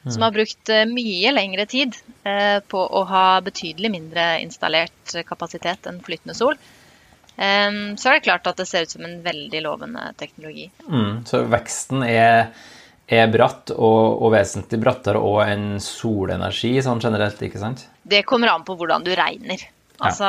mm. 0.05 0.11
som 0.11 0.27
har 0.27 0.35
brukt 0.35 0.73
eh, 0.73 0.87
mye 0.91 1.35
lengre 1.35 1.67
tid 1.71 1.97
eh, 2.25 2.59
på 2.67 2.83
å 2.83 3.05
ha 3.11 3.25
betydelig 3.45 3.93
mindre 3.93 4.33
installert 4.43 5.17
kapasitet 5.29 5.89
enn 5.91 6.03
flytende 6.05 6.37
sol, 6.39 6.57
eh, 6.57 6.80
så 7.41 8.11
er 8.11 8.19
det 8.19 8.27
klart 8.27 8.49
at 8.51 8.59
det 8.61 8.67
ser 8.69 8.85
ut 8.85 8.93
som 8.93 9.05
en 9.07 9.21
veldig 9.25 9.63
lovende 9.65 10.11
teknologi. 10.21 10.67
Mm, 10.89 11.23
så 11.25 11.41
veksten 11.49 12.05
er, 12.05 12.51
er 13.09 13.31
bratt, 13.33 13.73
og, 13.73 14.21
og, 14.21 14.29
vesentlig 14.35 14.81
brattere 14.83 15.23
òg 15.25 15.43
enn 15.47 15.69
solenergi 15.81 16.75
sånn 16.85 17.01
generelt, 17.01 17.41
ikke 17.41 17.63
sant? 17.63 17.87
Det 18.03 18.27
kommer 18.29 18.53
an 18.53 18.67
på 18.67 18.77
hvordan 18.77 19.07
du 19.07 19.15
regner. 19.17 19.65
Altså, 20.01 20.29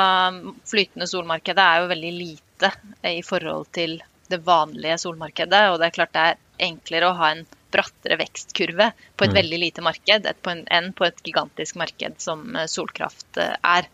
Flytende 0.68 1.08
solmarkedet 1.08 1.64
er 1.64 1.82
jo 1.82 1.92
veldig 1.92 2.14
lite 2.16 2.72
i 3.08 3.22
forhold 3.24 3.68
til 3.76 3.98
det 4.32 4.40
vanlige 4.44 4.98
solmarkedet. 5.04 5.62
Og 5.72 5.80
det 5.80 5.88
er 5.88 5.96
klart 5.96 6.14
det 6.16 6.24
er 6.30 6.40
enklere 6.68 7.10
å 7.10 7.18
ha 7.18 7.32
en 7.34 7.44
brattere 7.72 8.18
vekstkurve 8.20 8.90
på 9.16 9.24
et 9.24 9.32
mm. 9.32 9.38
veldig 9.38 9.60
lite 9.62 9.84
marked 9.84 10.28
enn 10.52 10.90
på 10.96 11.06
et 11.08 11.22
gigantisk 11.24 11.78
marked 11.80 12.20
som 12.20 12.44
eh, 12.56 12.68
solkraft 12.68 13.40
eh, 13.40 13.54
er. 13.64 13.88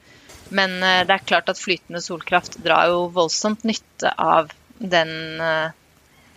Men 0.54 0.78
det 0.80 1.12
er 1.12 1.26
klart 1.28 1.50
at 1.52 1.60
flytende 1.60 2.00
solkraft 2.00 2.56
drar 2.64 2.88
jo 2.88 3.02
voldsomt 3.12 3.66
nytte 3.68 4.12
av 4.16 4.48
den 4.78 5.42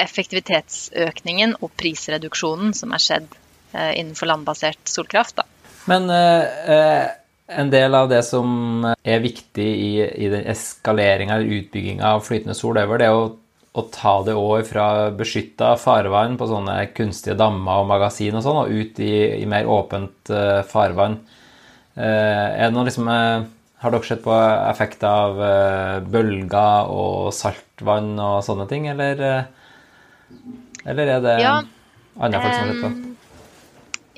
effektivitetsøkningen 0.02 1.56
og 1.62 1.72
prisreduksjonen 1.80 2.74
som 2.76 2.92
er 2.92 3.04
skjedd 3.06 3.30
innenfor 3.72 4.28
landbasert 4.28 4.92
solkraft. 4.92 5.40
Da. 5.40 5.46
Men 5.90 6.10
eh, 6.10 7.08
en 7.48 7.70
del 7.72 7.96
av 7.96 8.10
det 8.12 8.22
som 8.28 8.84
er 8.86 9.24
viktig 9.24 9.68
i, 9.68 9.94
i 10.26 10.32
den 10.32 10.46
eskaleringa 10.52 11.38
eller 11.38 11.62
utbygginga 11.62 12.16
av 12.16 12.26
flytende 12.26 12.56
sol, 12.58 12.78
det 12.78 13.08
er 13.08 13.16
å, 13.16 13.26
å 13.74 13.86
ta 13.94 14.16
det 14.28 14.36
over 14.38 14.66
fra 14.68 14.88
beskytta 15.16 15.74
farvann 15.82 16.38
på 16.40 16.50
sånne 16.50 16.78
kunstige 16.96 17.38
dammer 17.40 17.84
og 17.84 17.90
magasin 17.92 18.38
og 18.38 18.46
sånn, 18.46 18.62
og 18.64 18.76
ut 18.76 19.02
i, 19.04 19.14
i 19.42 19.48
mer 19.50 19.70
åpent 19.70 20.34
farvann. 20.70 21.18
Eh, 21.96 22.06
er 22.06 22.70
det 22.70 22.76
noe 22.76 22.88
liksom 22.88 23.10
uh, 23.12 23.42
Har 23.82 23.94
dere 23.94 24.06
sett 24.06 24.22
på 24.22 24.34
effekt 24.70 25.02
av 25.08 25.40
bølger 26.14 26.92
og 26.94 27.32
saltvann 27.34 28.14
og 28.22 28.44
sånne 28.46 28.68
ting, 28.70 28.86
eller, 28.92 29.24
eller 30.86 31.16
er 31.16 31.24
det 31.26 31.38
ja, 31.42 31.56
andre 32.22 32.44
folk 32.44 32.54
som 32.54 32.62
har 32.62 32.76
sett 32.76 32.84
på? 32.86 33.12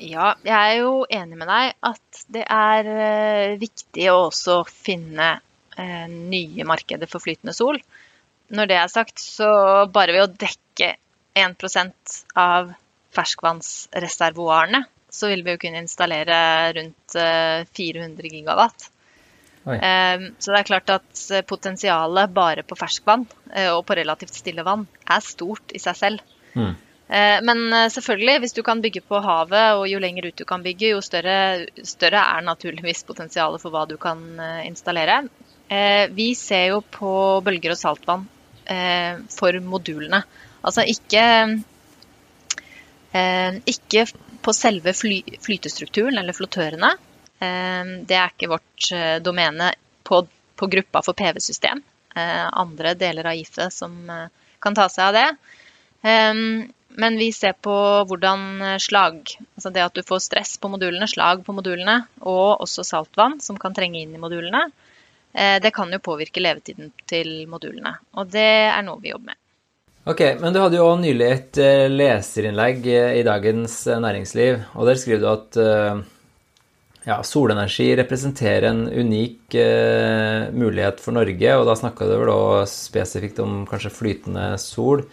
Ja, 0.02 0.32
jeg 0.42 0.54
er 0.54 0.80
jo 0.82 1.04
enig 1.06 1.36
med 1.38 1.46
deg 1.48 1.74
at 1.86 2.22
det 2.34 2.42
er 2.50 2.88
eh, 2.90 3.58
viktig 3.60 4.08
å 4.10 4.24
også 4.26 4.62
finne 4.66 5.36
eh, 5.78 6.06
nye 6.10 6.66
markeder 6.66 7.10
for 7.10 7.22
flytende 7.22 7.54
sol. 7.54 7.78
Når 8.54 8.70
det 8.70 8.78
er 8.80 8.90
sagt, 8.90 9.22
så 9.22 9.48
bare 9.94 10.16
ved 10.16 10.24
å 10.26 10.32
dekke 10.44 10.90
1% 11.38 12.18
av 12.36 12.74
ferskvannsreservoarene, 13.14 14.82
så 15.14 15.30
vil 15.30 15.44
vi 15.46 15.54
jo 15.54 15.62
kunne 15.62 15.84
installere 15.84 16.40
rundt 16.74 17.14
400 17.14 18.26
eh, 18.26 18.34
gigawatt. 18.34 18.90
Oi. 19.64 19.78
Så 19.80 20.52
det 20.52 20.58
er 20.58 20.66
klart 20.68 20.90
at 20.92 21.20
potensialet 21.48 22.32
bare 22.36 22.64
på 22.68 22.76
ferskvann 22.76 23.22
og 23.72 23.78
på 23.88 23.96
relativt 23.96 24.36
stille 24.36 24.60
vann 24.66 24.82
er 25.08 25.22
stort 25.24 25.72
i 25.72 25.80
seg 25.80 25.96
selv. 25.96 26.34
Mm. 26.52 26.74
Eh, 27.08 27.38
men 27.44 27.72
eh, 27.72 27.88
selvfølgelig, 27.92 28.38
hvis 28.40 28.56
du 28.56 28.62
kan 28.64 28.80
bygge 28.80 29.02
på 29.04 29.20
havet, 29.20 29.76
og 29.78 29.86
jo 29.90 30.00
lenger 30.00 30.30
ut 30.30 30.40
du 30.40 30.46
kan 30.48 30.64
bygge, 30.64 30.94
jo 30.94 31.02
større, 31.04 31.66
større 31.84 32.22
er 32.36 32.46
naturligvis 32.46 33.04
potensialet 33.08 33.62
for 33.62 33.74
hva 33.74 33.84
du 33.88 33.96
kan 34.00 34.24
eh, 34.40 34.62
installere. 34.68 35.24
Vi 36.14 36.26
ser 36.36 36.66
jo 36.74 36.82
på 36.92 37.10
bølger 37.42 37.72
og 37.72 37.78
saltvann 37.80 38.26
for 39.32 39.56
modulene. 39.64 40.20
Altså 40.60 40.84
ikke, 40.86 41.22
ikke 43.72 44.02
på 44.44 44.54
selve 44.54 44.92
fly, 44.94 45.16
flytestrukturen 45.42 46.20
eller 46.20 46.36
flottørene. 46.36 46.92
Det 48.08 48.16
er 48.16 48.32
ikke 48.32 48.50
vårt 48.52 48.88
domene 49.24 49.72
på, 50.06 50.20
på 50.56 50.68
gruppa 50.72 51.02
for 51.04 51.16
PV-system. 51.18 51.82
Andre 52.14 52.94
deler 52.98 53.28
av 53.30 53.40
IFE 53.40 53.68
som 53.74 53.96
kan 54.62 54.76
ta 54.78 54.88
seg 54.92 55.08
av 55.08 55.16
det. 55.18 55.28
Men 56.96 57.16
vi 57.18 57.32
ser 57.32 57.52
på 57.52 57.74
hvordan 58.06 58.62
eh, 58.62 58.78
slag, 58.78 59.34
altså 59.56 59.70
det 59.74 59.82
at 59.82 59.96
du 59.96 60.04
får 60.06 60.20
stress 60.22 60.56
på 60.62 60.70
modulene, 60.70 61.08
slag 61.10 61.42
på 61.46 61.54
modulene, 61.56 62.04
og 62.22 62.62
også 62.62 62.84
saltvann 62.86 63.40
som 63.42 63.58
kan 63.58 63.74
trenge 63.74 63.98
inn 64.04 64.14
i 64.14 64.20
modulene, 64.22 64.68
eh, 65.32 65.56
det 65.62 65.72
kan 65.74 65.90
jo 65.90 65.98
påvirke 65.98 66.42
levetiden 66.42 66.92
til 67.10 67.48
modulene. 67.50 67.96
Og 68.14 68.30
det 68.30 68.46
er 68.68 68.86
noe 68.86 69.02
vi 69.02 69.10
jobber 69.10 69.32
med. 69.32 69.40
Ok, 70.04 70.20
men 70.38 70.54
du 70.54 70.60
hadde 70.60 70.78
jo 70.78 70.86
nylig 71.00 71.30
et 71.32 71.62
eh, 71.64 71.88
leserinnlegg 71.90 72.86
i 72.86 73.26
Dagens 73.26 73.78
Næringsliv, 73.90 74.62
og 74.78 74.86
der 74.86 75.00
skriver 75.00 75.24
du 75.24 75.30
at 75.32 75.62
ja, 77.04 77.18
solenergi 77.26 77.90
representerer 78.00 78.70
en 78.70 78.86
unik 78.88 79.56
mulighet 80.56 81.02
for 81.04 81.16
Norge, 81.16 81.52
og 81.58 81.68
da 81.68 81.76
snakka 81.78 82.08
du 82.08 82.16
vel 82.16 82.32
også 82.32 82.88
spesifikt 82.88 83.42
om 83.44 83.62
kanskje 83.68 83.92
flytende 83.92 84.48
sol. 84.62 85.04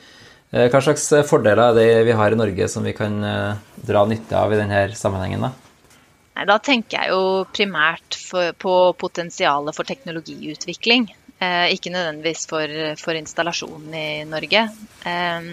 Eh, 0.51 0.67
hva 0.67 0.81
slags 0.83 1.05
eh, 1.15 1.27
fordeler 1.27 1.69
er 1.69 1.77
det 1.77 2.05
vi 2.10 2.15
har 2.17 2.33
i 2.33 2.39
Norge 2.39 2.67
som 2.71 2.83
vi 2.83 2.91
kan 2.95 3.21
eh, 3.24 3.60
dra 3.88 4.03
nytte 4.07 4.36
av 4.36 4.51
i 4.51 4.60
denne 4.60 4.83
sammenhengen? 5.00 5.48
Da? 5.48 5.51
Nei, 6.36 6.45
da 6.50 6.57
tenker 6.63 6.98
jeg 6.98 7.13
jo 7.13 7.45
primært 7.55 8.17
for, 8.19 8.51
på 8.60 8.75
potensialet 9.00 9.77
for 9.77 9.88
teknologiutvikling. 9.88 11.07
Eh, 11.39 11.71
ikke 11.77 11.93
nødvendigvis 11.95 12.43
for, 12.51 12.75
for 13.00 13.17
installasjonen 13.17 13.95
i 13.95 14.07
Norge. 14.27 14.67
Eh, 15.07 15.50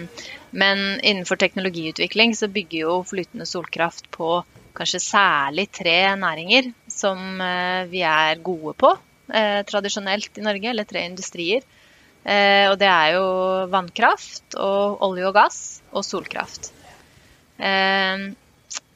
men 0.51 0.85
innenfor 0.99 1.39
teknologiutvikling 1.39 2.35
så 2.35 2.51
bygger 2.51 2.83
jo 2.83 2.99
flytende 3.07 3.47
solkraft 3.47 4.11
på 4.11 4.41
kanskje 4.79 5.03
særlig 5.03 5.67
tre 5.75 5.99
næringer 6.17 6.71
som 6.89 7.19
eh, 7.43 7.83
vi 7.91 8.03
er 8.07 8.41
gode 8.43 8.75
på 8.79 8.95
tradisjonelt 9.29 10.39
i 10.39 10.41
Norge, 10.41 10.71
eller 10.71 10.87
tre 10.89 11.03
industrier. 11.05 11.61
Eh, 12.23 12.67
og 12.69 12.75
det 12.79 12.89
er 12.89 13.15
jo 13.15 13.25
vannkraft 13.71 14.57
og 14.59 15.01
olje 15.07 15.27
og 15.29 15.35
gass 15.37 15.59
og 15.95 16.05
solkraft. 16.05 16.71
Eh, 17.57 18.29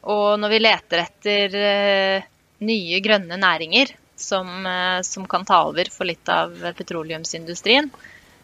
og 0.04 0.28
når 0.40 0.52
vi 0.52 0.62
leter 0.62 1.04
etter 1.06 1.60
eh, 1.60 2.32
nye 2.64 3.00
grønne 3.04 3.40
næringer 3.40 3.94
som, 4.20 4.48
som, 5.04 5.26
kan 5.28 5.44
ta 5.44 5.64
over 5.68 5.90
for 5.92 6.08
litt 6.08 6.30
av 6.32 6.54
petroleumsindustrien, 6.78 7.90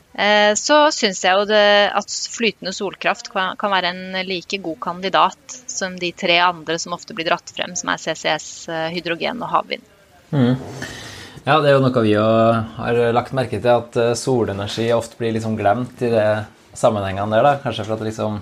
så 0.09 0.77
syns 0.91 1.19
jeg 1.23 1.37
jo 1.37 1.43
det, 1.47 1.91
at 1.95 2.13
flytende 2.33 2.73
solkraft 2.75 3.29
kan, 3.31 3.55
være 3.61 3.91
en 3.93 4.17
like 4.25 4.57
god 4.63 4.79
kandidat 4.81 5.59
som 5.69 5.93
de 6.01 6.09
tre 6.17 6.39
andre 6.43 6.79
som 6.81 6.95
ofte 6.97 7.13
blir 7.15 7.29
dratt 7.29 7.53
frem, 7.55 7.75
som 7.77 7.93
er 7.93 8.01
CCS, 8.01 8.49
hydrogen 8.95 9.45
og 9.45 9.53
havvind. 9.53 9.85
Mm. 10.33 10.57
Ja, 11.49 11.59
det 11.63 11.71
er 11.71 11.77
jo 11.77 11.83
noe 11.83 12.01
vi 12.03 12.13
har 12.13 12.97
lagt 13.15 13.35
merke 13.37 13.57
til, 13.57 13.71
at 13.71 13.95
eh, 13.97 14.15
solenergi 14.17 14.89
ofte 14.93 15.17
blir 15.19 15.33
liksom 15.35 15.55
glemt 15.57 16.01
i 16.05 16.11
de 16.11 16.25
sammenhengene 16.77 17.31
der. 17.33 17.45
da. 17.45 17.53
Kanskje 17.63 17.85
for 17.87 17.95
at 17.95 18.03
det 18.03 18.11
liksom 18.11 18.41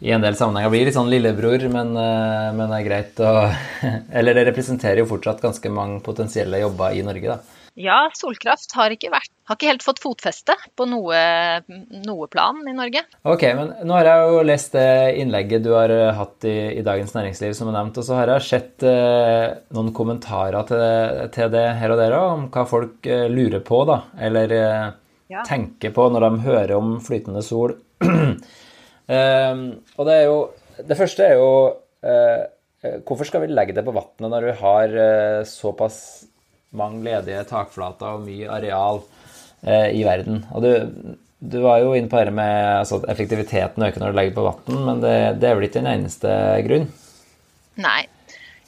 i 0.00 0.12
en 0.14 0.22
del 0.22 0.36
sammenhenger 0.38 0.72
blir 0.72 0.88
litt 0.88 0.96
sånn 0.96 1.10
lillebror, 1.10 1.66
men, 1.74 1.92
eh, 1.98 2.48
men 2.56 2.64
det 2.64 2.80
er 2.80 2.86
greit 2.86 3.22
å 3.22 3.32
Eller 4.18 4.34
det 4.34 4.48
representerer 4.48 5.02
jo 5.02 5.10
fortsatt 5.10 5.44
ganske 5.44 5.72
mange 5.74 6.00
potensielle 6.06 6.62
jobber 6.62 6.96
i 6.96 7.04
Norge, 7.06 7.36
da. 7.36 7.57
Ja, 7.78 8.08
solkraft 8.16 8.72
har 8.76 8.92
ikke, 8.94 9.10
vært, 9.12 9.30
har 9.48 9.58
ikke 9.58 9.68
helt 9.70 9.84
fått 9.84 10.00
fotfeste 10.02 10.54
på 10.78 10.86
noe, 10.88 11.18
noe, 12.06 12.28
plan 12.30 12.60
i 12.66 12.74
Norge. 12.76 13.02
Ok, 13.28 13.44
men 13.58 13.72
nå 13.86 13.96
har 13.98 14.08
jeg 14.08 14.30
jo 14.32 14.44
lest 14.48 14.76
det 14.76 14.88
innlegget 15.20 15.64
du 15.66 15.72
har 15.76 15.92
eh, 15.92 16.12
hatt 16.16 16.46
i, 16.48 16.56
i 16.78 16.84
Dagens 16.86 17.14
Næringsliv, 17.16 17.54
som 17.56 17.70
er 17.70 17.78
nevnt, 17.78 18.00
og 18.00 18.06
så 18.06 18.16
har 18.18 18.32
jeg 18.34 18.46
sett 18.46 18.86
eh, 18.88 19.58
noen 19.76 19.92
kommentarer 19.96 20.68
til, 20.68 20.84
til, 21.34 21.52
det 21.54 21.66
her 21.80 21.94
og 21.94 22.00
der 22.00 22.16
om 22.18 22.46
hva 22.54 22.64
folk 22.68 23.06
eh, 23.08 23.26
lurer 23.32 23.62
på, 23.64 23.82
da, 23.88 24.00
eller 24.28 24.54
eh, 24.56 24.86
ja. 25.34 25.44
tenker 25.46 25.94
på 25.96 26.08
når 26.12 26.26
de 26.26 26.46
hører 26.48 26.76
om 26.78 26.96
flytende 27.04 27.44
sol. 27.46 27.76
eh, 28.06 29.64
og 29.96 30.08
det 30.08 30.14
er 30.14 30.24
jo 30.28 30.38
Det 30.78 30.94
første 30.94 31.24
er 31.26 31.32
jo 31.34 31.48
eh, 32.06 32.44
Hvorfor 33.02 33.26
skal 33.26 33.42
vi 33.42 33.48
legge 33.50 33.74
det 33.74 33.82
på 33.82 33.90
vannet 33.90 34.30
når 34.30 34.44
vi 34.46 34.52
har 34.60 34.92
såpass 35.50 35.96
mange 36.76 37.00
ledige 37.06 37.46
takflater 37.48 38.18
og 38.18 38.26
mye 38.26 38.50
areal 38.52 39.00
eh, 39.62 39.90
i 39.96 40.04
verden. 40.06 40.42
Og 40.52 40.64
du, 40.64 41.16
du, 41.40 41.58
var 41.64 41.82
jo 41.82 41.94
inne 41.96 42.10
på 42.10 42.20
dette 42.20 42.34
med 42.36 42.54
altså, 42.82 43.00
at 43.00 43.10
effektiviteten 43.14 43.86
øker 43.86 44.02
når 44.02 44.12
du 44.12 44.20
legger 44.20 44.36
på 44.36 44.46
vann, 44.48 44.80
men 44.90 45.02
det, 45.04 45.16
det, 45.40 45.50
er 45.50 45.58
vel 45.58 45.68
ikke 45.68 45.80
den 45.80 45.92
eneste 45.94 46.38
grunnen? 46.66 46.94
Nei. 47.78 48.02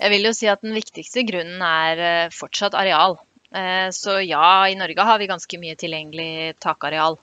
Jeg 0.01 0.15
vil 0.15 0.25
jo 0.25 0.33
si 0.33 0.47
at 0.49 0.63
den 0.65 0.73
viktigste 0.73 1.27
grunnen 1.29 1.61
er 1.61 2.05
eh, 2.05 2.33
fortsatt 2.33 2.77
areal. 2.79 3.19
Eh, 3.53 3.89
så 3.93 4.21
ja, 4.25 4.69
i 4.71 4.79
Norge 4.79 5.05
har 5.05 5.21
vi 5.21 5.29
ganske 5.29 5.61
mye 5.61 5.77
tilgjengelig 5.77 6.57
takareal. 6.63 7.19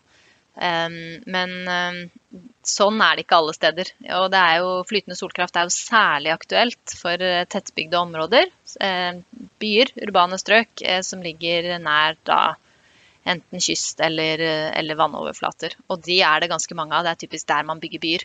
Men 0.57 1.51
sånn 2.67 3.01
er 3.01 3.15
det 3.15 3.25
ikke 3.25 3.39
alle 3.39 3.55
steder. 3.55 3.91
Og 4.19 4.29
det 4.33 4.43
er 4.43 4.61
jo, 4.61 4.69
flytende 4.87 5.17
solkraft 5.17 5.57
er 5.57 5.67
jo 5.67 5.73
særlig 5.73 6.33
aktuelt 6.33 6.95
for 6.99 7.23
eh, 7.23 7.45
tettbygde 7.49 7.99
områder. 7.99 8.49
Byer, 9.61 9.93
urbane 10.07 10.39
strøk 10.41 10.83
eh, 10.83 11.01
som 11.05 11.23
ligger 11.25 11.73
nær 11.83 12.17
da 12.27 12.41
enten 13.27 13.59
kyst 13.59 13.99
eller, 14.03 14.39
eller, 14.71 14.95
vannoverflater. 14.99 15.75
Og 15.91 15.99
de 16.05 16.21
er 16.23 16.39
det 16.39 16.51
ganske 16.51 16.75
mange 16.79 16.95
av. 16.95 17.03
Det 17.03 17.13
er 17.13 17.23
typisk 17.25 17.49
der 17.49 17.67
man 17.67 17.81
bygger 17.83 18.03
byer. 18.03 18.23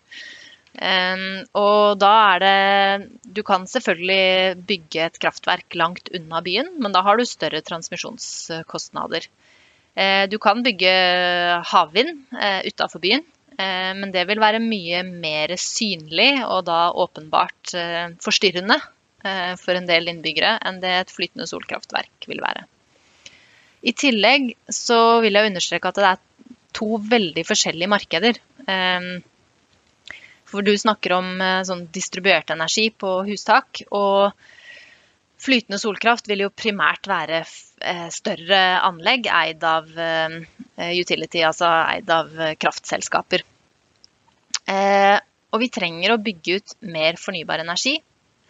og 1.59 1.99
da 2.01 2.13
er 2.33 2.39
det 2.41 3.33
Du 3.37 3.43
kan 3.43 3.67
selvfølgelig 3.67 4.63
bygge 4.69 5.03
et 5.05 5.19
kraftverk 5.21 5.75
langt 5.75 6.09
unna 6.15 6.41
byen, 6.41 6.71
men 6.79 6.95
da 6.95 7.03
har 7.03 7.19
du 7.19 7.27
større 7.27 7.61
transmisjonskostnader. 7.67 9.27
Eh, 9.95 10.25
du 10.29 10.39
kan 10.41 10.63
bygge 10.65 10.93
havvind 11.69 12.25
eh, 12.33 12.61
utafor 12.71 13.03
byen, 13.03 13.25
eh, 13.59 13.93
men 13.99 14.13
det 14.15 14.25
vil 14.31 14.41
være 14.41 14.63
mye 14.65 15.03
mer 15.05 15.53
synlig 15.61 16.31
og 16.47 16.65
da 16.69 16.87
åpenbart 16.93 17.77
forstyrrende 18.23 18.81
for 19.23 19.79
en 19.79 19.85
del 19.87 20.09
innbyggere 20.11 20.57
enn 20.67 20.81
det 20.83 20.91
et 20.99 21.11
flytende 21.15 21.45
solkraftverk 21.47 22.25
vil 22.27 22.41
være. 22.43 22.65
I 23.87 23.93
tillegg 23.95 24.49
så 24.67 25.21
vil 25.23 25.39
jeg 25.39 25.47
understreke 25.47 25.93
at 25.93 26.01
det 26.01 26.09
er 26.09 26.49
to 26.75 26.99
veldig 27.07 27.45
forskjellige 27.47 27.93
markeder. 27.93 28.41
For 30.51 30.67
du 30.67 30.73
snakker 30.75 31.15
om 31.15 31.31
sånn 31.39 31.85
distribuert 31.95 32.51
energi 32.51 32.89
på 32.91 33.13
hustak. 33.29 33.85
og 33.95 34.35
Flytende 35.43 35.79
solkraft 35.83 36.29
vil 36.31 36.45
jo 36.45 36.53
primært 36.55 37.09
være 37.11 37.41
eh, 37.43 38.07
større 38.15 38.61
anlegg 38.87 39.27
eid 39.27 39.65
av 39.67 39.89
eh, 39.99 40.37
utility, 41.01 41.43
altså 41.43 41.67
eid 41.67 42.11
av 42.15 42.31
kraftselskaper. 42.63 43.43
Eh, 44.71 45.19
og 45.53 45.61
vi 45.61 45.69
trenger 45.75 46.15
å 46.15 46.21
bygge 46.23 46.59
ut 46.59 46.77
mer 46.95 47.19
fornybar 47.21 47.65
energi. 47.65 47.99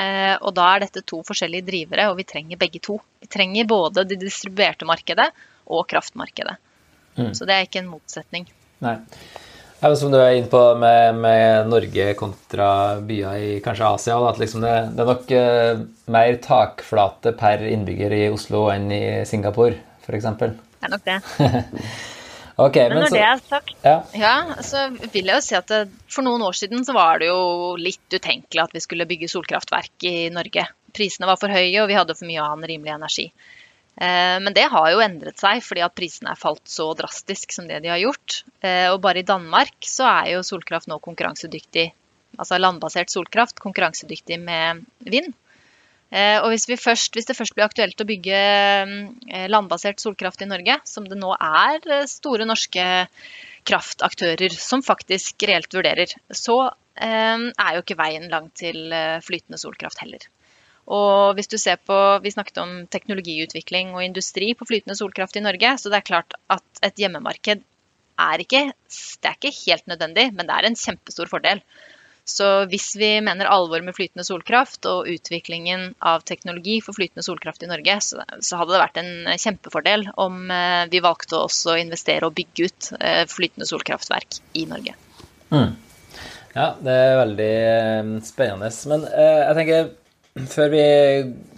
Og 0.02 0.48
da 0.56 0.64
er 0.72 0.82
dette 0.82 1.02
to 1.06 1.20
forskjellige 1.22 1.66
drivere, 1.66 2.08
og 2.10 2.16
vi 2.18 2.24
trenger 2.26 2.58
begge 2.58 2.80
to. 2.82 2.96
Vi 3.22 3.28
trenger 3.30 3.68
både 3.70 4.02
det 4.08 4.16
distribuerte 4.18 4.86
markedet 4.88 5.28
og 5.70 5.84
kraftmarkedet. 5.90 6.56
Mm. 7.18 7.28
Så 7.38 7.46
det 7.46 7.54
er 7.54 7.68
ikke 7.68 7.82
en 7.84 7.90
motsetning. 7.92 8.48
Nei. 8.82 8.96
Ja, 9.82 9.90
som 9.98 10.12
du 10.12 10.16
er 10.20 10.36
inne 10.38 10.46
på 10.46 10.60
med, 10.78 11.16
med, 11.18 11.66
Norge 11.66 12.12
kontra 12.14 12.66
byer 13.02 13.38
i 13.42 13.48
kanskje 13.64 13.88
Asia, 13.88 14.18
at 14.28 14.38
liksom 14.38 14.62
det, 14.62 14.74
det, 14.94 15.02
er 15.02 15.08
nok 15.08 15.32
uh, 15.34 15.80
mer 16.14 16.36
takflate 16.44 17.32
per 17.34 17.64
innbygger 17.66 18.14
i 18.14 18.20
Oslo 18.30 18.68
enn 18.70 18.86
i 18.94 19.02
Singapore, 19.26 19.74
f.eks. 20.04 20.28
Det 20.38 20.86
er 20.86 20.92
nok 20.92 21.02
det. 21.08 21.16
okay, 22.66 22.92
men, 22.92 22.94
men 22.94 23.02
når 23.02 23.10
så, 23.10 23.16
det 23.16 23.24
er 23.26 23.42
sagt, 23.48 23.74
ja. 23.82 23.96
ja. 24.22 24.36
så 24.62 24.84
vil 25.02 25.32
jeg 25.32 25.40
jo 25.40 25.46
si 25.48 25.58
at 25.58 25.74
det, 25.74 25.82
for 26.06 26.28
noen 26.28 26.46
år 26.46 26.60
siden 26.60 26.86
så 26.86 26.94
var 26.94 27.18
det 27.18 27.32
jo 27.32 27.74
litt 27.74 28.14
utenkelig 28.14 28.62
at 28.62 28.78
vi 28.78 28.84
skulle 28.86 29.08
bygge 29.10 29.32
solkraftverk 29.34 30.06
i 30.06 30.16
Norge. 30.30 30.68
Prisene 30.94 31.26
var 31.26 31.42
for 31.42 31.50
høye, 31.50 31.82
og 31.82 31.90
vi 31.90 31.98
hadde 31.98 32.14
for 32.14 32.30
mye 32.30 32.46
annen 32.46 32.70
rimelig 32.70 32.94
energi. 33.00 33.26
Eh, 33.96 34.38
men 34.40 34.54
det 34.56 34.64
har 34.72 34.88
jo 34.92 35.02
endret 35.04 35.40
seg 35.40 35.60
fordi 35.64 35.82
at 35.84 35.94
prisene 35.96 36.32
er 36.32 36.40
falt 36.40 36.64
så 36.68 36.88
drastisk 36.96 37.52
som 37.52 37.68
det 37.68 37.82
de 37.84 37.92
har 37.92 38.00
gjort. 38.00 38.42
Eh, 38.64 38.88
og 38.92 39.02
bare 39.04 39.20
i 39.20 39.28
Danmark 39.28 39.76
så 39.84 40.08
er 40.08 40.32
jo 40.36 40.46
solkraft 40.46 40.88
nå 40.90 40.98
konkurransedyktig, 41.04 41.90
altså 42.38 42.60
landbasert 42.60 43.12
solkraft, 43.12 43.60
konkurransedyktig 43.62 44.40
med 44.40 44.84
vind. 45.04 45.32
Eh, 46.12 46.38
og 46.40 46.50
hvis, 46.52 46.66
først, 46.80 47.14
hvis 47.16 47.28
det 47.28 47.36
først 47.36 47.56
blir 47.56 47.68
aktuelt 47.68 48.00
å 48.00 48.08
bygge 48.08 48.42
landbasert 49.52 50.00
solkraft 50.00 50.44
i 50.44 50.50
Norge, 50.50 50.76
som 50.88 51.08
det 51.08 51.16
nå 51.20 51.32
er 51.36 52.04
store 52.10 52.48
norske 52.48 52.84
kraftaktører 53.68 54.52
som 54.56 54.82
faktisk 54.84 55.44
reelt 55.48 55.72
vurderer, 55.72 56.12
så 56.28 56.72
er 57.02 57.76
jo 57.78 57.80
ikke 57.80 57.96
veien 57.96 58.26
lang 58.28 58.50
til 58.58 58.92
flytende 59.24 59.56
solkraft 59.56 60.02
heller. 60.02 60.26
Og 60.90 61.36
hvis 61.38 61.50
du 61.50 61.58
ser 61.58 61.78
på, 61.78 61.94
Vi 62.22 62.30
snakket 62.34 62.58
om 62.58 62.86
teknologiutvikling 62.90 63.94
og 63.94 64.04
industri 64.04 64.52
på 64.54 64.66
flytende 64.66 64.96
solkraft 64.98 65.36
i 65.36 65.44
Norge. 65.44 65.78
Så 65.78 65.90
det 65.90 66.00
er 66.00 66.10
klart 66.10 66.34
at 66.50 66.82
et 66.82 66.98
hjemmemarked 66.98 67.62
er 68.22 68.42
ikke, 68.42 68.72
det 69.22 69.28
er 69.28 69.38
ikke 69.38 69.56
helt 69.64 69.86
nødvendig, 69.86 70.32
men 70.34 70.46
det 70.46 70.54
er 70.54 70.68
en 70.68 70.78
kjempestor 70.78 71.30
fordel. 71.30 71.62
Så 72.24 72.46
hvis 72.70 72.92
vi 72.94 73.16
mener 73.24 73.48
alvor 73.50 73.82
med 73.82 73.96
flytende 73.96 74.24
solkraft 74.24 74.86
og 74.86 75.08
utviklingen 75.10 75.88
av 75.98 76.22
teknologi 76.26 76.76
for 76.84 76.94
flytende 76.94 77.24
solkraft 77.26 77.64
i 77.66 77.70
Norge, 77.70 77.96
så, 78.04 78.22
hadde 78.60 78.70
det 78.70 78.82
vært 78.82 79.00
en 79.02 79.40
kjempefordel 79.42 80.06
om 80.22 80.44
eh, 80.54 80.84
vi 80.92 81.02
valgte 81.02 81.38
å 81.38 81.48
også 81.48 81.74
investere 81.80 82.28
og 82.28 82.36
bygge 82.36 82.68
ut 82.68 82.92
eh, 83.00 83.24
flytende 83.30 83.66
solkraftverk 83.66 84.38
i 84.54 84.68
Norge. 84.70 84.94
Mm. 85.50 85.74
Ja, 86.52 86.68
det 86.78 86.94
er 86.94 87.18
veldig 87.24 87.50
eh, 87.72 88.14
spennende. 88.28 88.70
Men 88.92 89.08
jeg 89.10 89.58
tenker 89.58 89.90
før 90.32 90.70
vi 90.72 90.84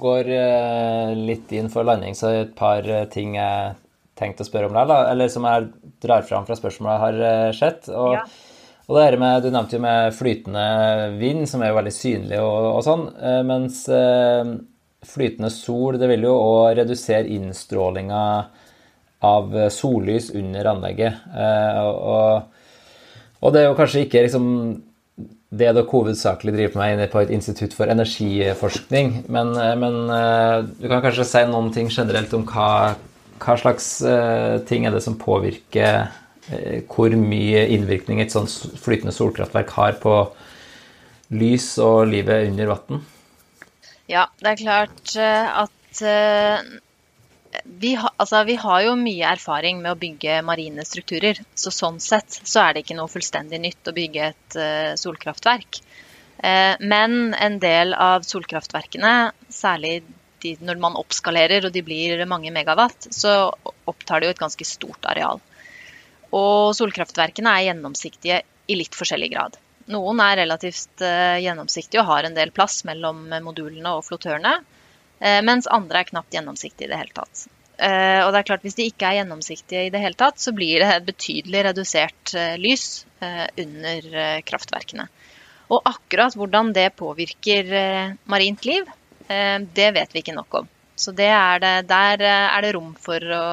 går 0.00 0.30
eh, 0.34 1.12
litt 1.14 1.52
inn 1.54 1.70
for 1.70 1.86
landing, 1.86 2.16
så 2.18 2.28
er 2.28 2.34
det 2.34 2.44
et 2.48 2.56
par 2.58 2.88
eh, 2.90 3.06
ting 3.10 3.36
jeg 3.38 3.76
tenkte 4.18 4.42
å 4.42 4.48
spørre 4.48 4.70
om 4.70 4.74
der, 4.74 4.90
eller 5.12 5.30
som 5.30 5.46
jeg 5.46 5.68
drar 6.02 6.26
fram 6.26 6.46
fra 6.46 6.56
spørsmålet 6.58 6.94
jeg 6.94 7.04
har 7.04 7.20
eh, 7.28 7.52
sett. 7.54 7.88
Og, 7.94 8.16
ja. 8.16 8.24
og 8.88 8.98
det 8.98 9.20
med, 9.22 9.42
Du 9.44 9.50
nevnte 9.54 9.78
jo 9.78 9.84
med 9.84 10.16
flytende 10.18 10.66
vind, 11.20 11.46
som 11.50 11.62
er 11.62 11.70
jo 11.70 11.78
veldig 11.78 11.94
synlig 11.94 12.40
og, 12.42 12.70
og 12.72 12.82
sånn. 12.86 13.06
Mens 13.46 13.84
flytende 15.04 15.50
sol 15.52 15.98
det 16.00 16.08
vil 16.10 16.26
jo 16.26 16.34
òg 16.34 16.80
redusere 16.80 17.30
innstrålinga 17.30 18.24
av 19.24 19.54
sollys 19.72 20.30
under 20.36 20.68
anlegget. 20.74 21.22
Og, 21.84 22.66
og 23.40 23.54
det 23.54 23.62
er 23.62 23.70
jo 23.70 23.78
kanskje 23.78 24.04
ikke 24.04 24.26
liksom 24.26 24.50
det 25.54 25.70
dere 25.70 25.86
hovedsakelig 25.86 26.54
driver 26.56 26.80
med 26.80 26.94
inne 26.94 27.06
på 27.10 27.22
et 27.22 27.32
institutt 27.34 27.74
for 27.76 27.90
energiforskning. 27.90 29.24
Men, 29.28 29.54
eh, 29.56 29.74
men, 29.78 30.10
eh, 30.10 30.62
du 30.80 30.88
kan 30.88 31.02
kanskje 31.02 31.26
si 31.28 31.44
noen 31.46 31.72
ting 31.72 31.88
generelt 31.88 32.34
om 32.34 32.44
hva, 32.44 32.96
hva 33.38 33.56
slags 33.60 34.02
eh, 34.02 34.58
ting 34.66 34.86
er 34.86 34.90
det 34.90 35.02
som 35.02 35.18
påvirker 35.18 36.10
hvor 36.44 37.08
mye 37.16 37.62
innvirkning 37.72 38.18
et 38.20 38.34
sånt 38.34 38.52
flytende 38.76 39.14
solkraftverk 39.16 39.70
har 39.78 39.94
på 39.96 40.28
lys 41.32 41.78
og 41.80 42.10
livet 42.10 42.50
under 42.50 42.68
vann? 42.68 43.00
Ja, 44.12 44.26
det 44.42 44.50
er 44.50 44.60
klart 44.60 45.14
at 45.16 46.02
vi, 47.64 47.94
ha, 47.94 48.12
altså, 48.16 48.44
vi, 48.44 48.54
har 48.60 48.82
jo 48.84 48.96
mye 48.98 49.30
erfaring 49.34 49.80
med 49.82 49.94
å 49.94 49.98
bygge 49.98 50.40
marine 50.44 50.84
strukturer. 50.84 51.40
Så 51.56 51.72
sånn 51.72 52.00
sett 52.00 52.40
så 52.42 52.60
er 52.60 52.74
det 52.74 52.84
ikke 52.84 52.96
noe 52.98 53.10
fullstendig 53.10 53.60
nytt 53.62 53.88
å 53.88 53.96
bygge 53.96 54.26
et 54.32 54.58
uh, 54.60 54.92
solkraftverk. 55.00 55.80
Uh, 56.44 56.76
men 56.80 57.32
en 57.34 57.58
del 57.62 57.96
av 57.96 58.26
solkraftverkene, 58.28 59.32
særlig 59.48 60.02
de, 60.44 60.54
når 60.60 60.80
man 60.82 60.98
oppskalerer 61.00 61.64
og 61.64 61.72
de 61.72 61.82
blir 61.86 62.20
mange 62.28 62.52
megawatt, 62.52 63.08
så 63.10 63.54
opptar 63.88 64.20
det 64.20 64.28
jo 64.28 64.36
et 64.36 64.44
ganske 64.44 64.68
stort 64.68 65.08
areal. 65.14 65.40
Og 66.36 66.74
solkraftverkene 66.76 67.52
er 67.56 67.70
gjennomsiktige 67.70 68.42
i 68.68 68.76
litt 68.76 68.96
forskjellig 68.96 69.32
grad. 69.32 69.56
Noen 69.92 70.20
er 70.24 70.42
relativt 70.44 71.00
uh, 71.04 71.40
gjennomsiktige 71.40 72.04
og 72.04 72.12
har 72.12 72.28
en 72.28 72.36
del 72.36 72.52
plass 72.52 72.82
mellom 72.84 73.26
modulene 73.44 73.96
og 73.96 74.04
flottørene. 74.04 74.58
Mens 75.46 75.64
andre 75.72 76.02
er 76.02 76.08
knapt 76.10 76.34
gjennomsiktige 76.34 76.88
i 76.88 76.90
det 76.90 76.98
hele 77.00 77.14
tatt. 77.16 77.44
Eh, 77.74 78.20
og 78.22 78.30
det 78.30 78.40
er 78.40 78.46
klart 78.46 78.62
Hvis 78.62 78.76
de 78.78 78.86
ikke 78.86 79.08
er 79.08 79.16
gjennomsiktige 79.18 79.86
i 79.86 79.90
det 79.90 80.02
hele 80.02 80.18
tatt, 80.18 80.38
så 80.38 80.54
blir 80.54 80.84
det 80.84 81.06
betydelig 81.08 81.64
redusert 81.68 82.34
eh, 82.38 82.54
lys 82.60 83.04
under 83.24 84.42
kraftverkene. 84.44 85.06
Og 85.72 85.86
akkurat 85.88 86.34
hvordan 86.36 86.74
det 86.76 86.90
påvirker 86.98 87.70
marint 88.28 88.66
liv, 88.68 88.84
det 89.24 89.86
vet 89.96 90.12
vi 90.12 90.20
ikke 90.20 90.34
nok 90.36 90.58
om. 90.58 90.68
Så 91.00 91.14
er 91.16 91.62
det, 91.62 91.70
der 91.88 92.20
er 92.26 92.66
det 92.66 92.74
rom 92.76 92.90
for 93.00 93.16
å, 93.16 93.46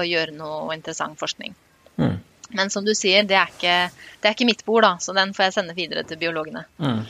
å 0.00 0.02
gjøre 0.02 0.34
noe 0.34 0.74
interessant 0.74 1.14
forskning. 1.22 1.54
Mm. 2.02 2.16
Men 2.58 2.70
som 2.70 2.84
du 2.84 2.94
sier, 2.98 3.22
det 3.22 3.38
er, 3.38 3.50
ikke, 3.50 3.76
det 4.18 4.28
er 4.28 4.34
ikke 4.34 4.46
mitt 4.48 4.66
bord, 4.66 4.84
da, 4.86 4.96
så 5.02 5.14
den 5.16 5.32
får 5.36 5.48
jeg 5.48 5.56
sende 5.60 5.78
videre 5.78 6.02
til 6.06 6.18
biologene. 6.20 6.66
Mm. 6.82 7.00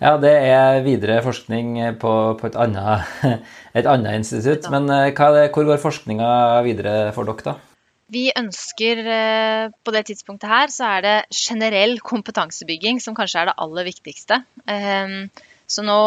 Ja, 0.00 0.14
det 0.16 0.32
er 0.32 0.78
videre 0.80 1.18
forskning 1.20 1.74
på, 2.00 2.12
på 2.40 2.48
et, 2.48 2.54
annet, 2.56 3.10
et, 3.78 3.84
annet, 3.84 4.22
institutt. 4.22 4.70
Men 4.72 4.88
eh, 4.88 5.10
det, 5.12 5.50
hvor 5.52 5.66
går 5.68 5.82
forskninga 5.82 6.30
videre 6.64 6.94
for 7.16 7.28
dere, 7.28 7.44
da? 7.50 7.56
Vi 8.10 8.24
ønsker 8.34 9.04
eh, 9.04 9.66
på 9.84 9.94
det 9.94 10.06
tidspunktet 10.08 10.50
her, 10.50 10.72
så 10.72 10.88
er 10.96 11.04
det 11.04 11.16
generell 11.36 11.98
kompetansebygging 12.00 12.98
som 13.04 13.14
kanskje 13.14 13.42
er 13.42 13.50
det 13.50 13.58
aller 13.60 13.86
viktigste. 13.86 14.40
Ehm, 14.72 15.28
så 15.70 15.84
nå 15.86 16.00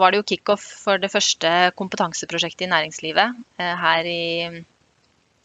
var 0.00 0.14
det 0.14 0.22
jo 0.22 0.28
kickoff 0.30 0.64
for 0.86 1.02
det 1.02 1.10
første 1.12 1.50
kompetanseprosjektet 1.76 2.64
i 2.64 2.70
næringslivet 2.70 3.42
eh, 3.60 3.74
her 3.82 4.08
i, 4.08 4.62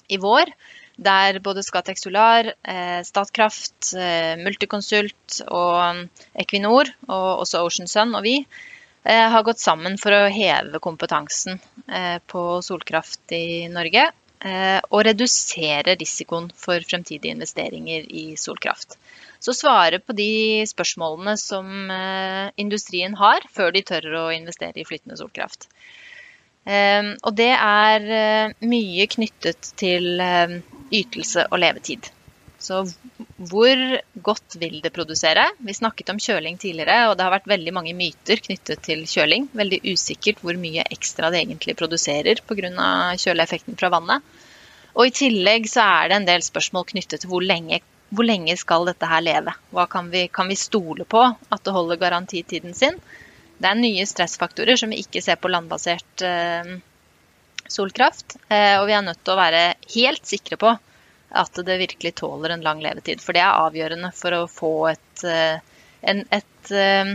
i 0.08 0.22
vår 0.22 0.54
der 0.98 1.40
både 1.44 1.64
Scatec 1.64 2.00
Solar, 2.00 2.54
eh, 2.64 3.02
Statkraft, 3.04 3.94
eh, 3.98 4.36
Multiconsult 4.40 5.42
og 5.48 6.08
Equinor, 6.40 6.90
og 7.10 7.44
også 7.44 7.64
Ocean 7.66 7.88
Sun 7.88 8.16
og 8.16 8.24
vi, 8.24 8.46
eh, 9.04 9.30
har 9.30 9.44
gått 9.44 9.60
sammen 9.60 9.98
for 10.00 10.12
å 10.12 10.32
heve 10.32 10.80
kompetansen 10.80 11.60
på 12.28 12.62
solkraft 12.64 13.32
i 13.32 13.68
Norge. 13.68 14.12
Og 14.92 15.06
redusere 15.06 15.96
risikoen 15.98 16.52
for 16.54 16.80
fremtidige 16.80 17.34
investeringer 17.34 18.06
i 18.10 18.36
solkraft. 18.36 18.98
Så 19.40 19.56
svare 19.56 20.00
på 20.00 20.14
de 20.14 20.66
spørsmålene 20.66 21.38
som 21.40 21.66
industrien 22.58 23.16
har, 23.16 23.42
før 23.50 23.72
de 23.74 23.82
tør 23.82 24.06
å 24.20 24.36
investere 24.36 24.78
i 24.78 24.86
flytende 24.86 25.18
solkraft. 25.18 25.68
Og 26.68 27.36
det 27.36 27.54
er 27.54 28.54
mye 28.60 29.08
knyttet 29.08 29.72
til 29.78 30.22
ytelse 30.94 31.48
og 31.50 31.60
levetid. 31.62 32.12
Så 32.66 32.82
hvor 33.52 33.82
godt 34.26 34.56
vil 34.62 34.80
det 34.82 34.94
produsere? 34.96 35.44
Vi 35.60 35.76
snakket 35.76 36.10
om 36.14 36.22
kjøling 36.22 36.58
tidligere, 36.62 37.10
og 37.10 37.18
det 37.18 37.26
har 37.26 37.34
vært 37.36 37.50
veldig 37.52 37.74
mange 37.76 37.94
myter 37.98 38.42
knyttet 38.48 38.82
til 38.88 39.04
kjøling. 39.10 39.50
Veldig 39.54 39.82
usikkert 39.92 40.42
hvor 40.42 40.58
mye 40.60 40.86
ekstra 40.96 41.30
det 41.34 41.44
egentlig 41.44 41.76
produserer 41.78 42.42
pga. 42.48 42.70
kjøleeffekten 43.22 43.78
fra 43.80 43.92
vannet. 43.94 44.24
Og 44.96 45.10
i 45.10 45.14
tillegg 45.14 45.68
så 45.68 45.84
er 45.84 46.10
det 46.10 46.18
en 46.22 46.30
del 46.30 46.46
spørsmål 46.46 46.88
knyttet 46.94 47.22
til 47.22 47.34
hvor 47.34 47.44
lenge, 47.44 47.82
hvor 48.16 48.26
lenge 48.26 48.56
skal 48.58 48.88
dette 48.88 49.10
her 49.12 49.22
leve? 49.22 49.54
Kan 49.92 50.10
vi, 50.14 50.28
kan 50.32 50.48
vi 50.48 50.56
stole 50.56 51.06
på 51.06 51.22
at 51.28 51.64
det 51.66 51.76
holder 51.76 52.00
garantitiden 52.00 52.74
sin? 52.74 52.98
Det 53.60 53.70
er 53.70 53.80
nye 53.80 54.08
stressfaktorer 54.08 54.80
som 54.80 54.92
vi 54.92 55.04
ikke 55.04 55.24
ser 55.24 55.40
på 55.40 55.52
landbasert 55.52 56.24
eh, 56.24 56.76
solkraft. 57.68 58.38
Eh, 58.50 58.80
og 58.80 58.88
vi 58.90 58.94
er 58.96 59.02
nødt 59.06 59.24
til 59.24 59.34
å 59.36 59.40
være 59.40 59.64
helt 59.96 60.26
sikre 60.28 60.58
på 60.62 60.70
at 61.36 61.54
det 61.68 61.82
virkelig 61.82 62.16
tåler 62.22 62.50
en 62.56 62.66
lang 62.66 62.80
levetid. 62.84 63.22
For 63.24 63.32
det 63.36 63.44
er 63.44 63.62
avgjørende 63.66 64.12
for 64.16 64.32
å 64.38 64.52
få 64.52 64.74
et, 64.94 65.24
eh, 65.28 65.58
en, 66.12 66.20
et 66.36 66.66
eh, 66.72 67.06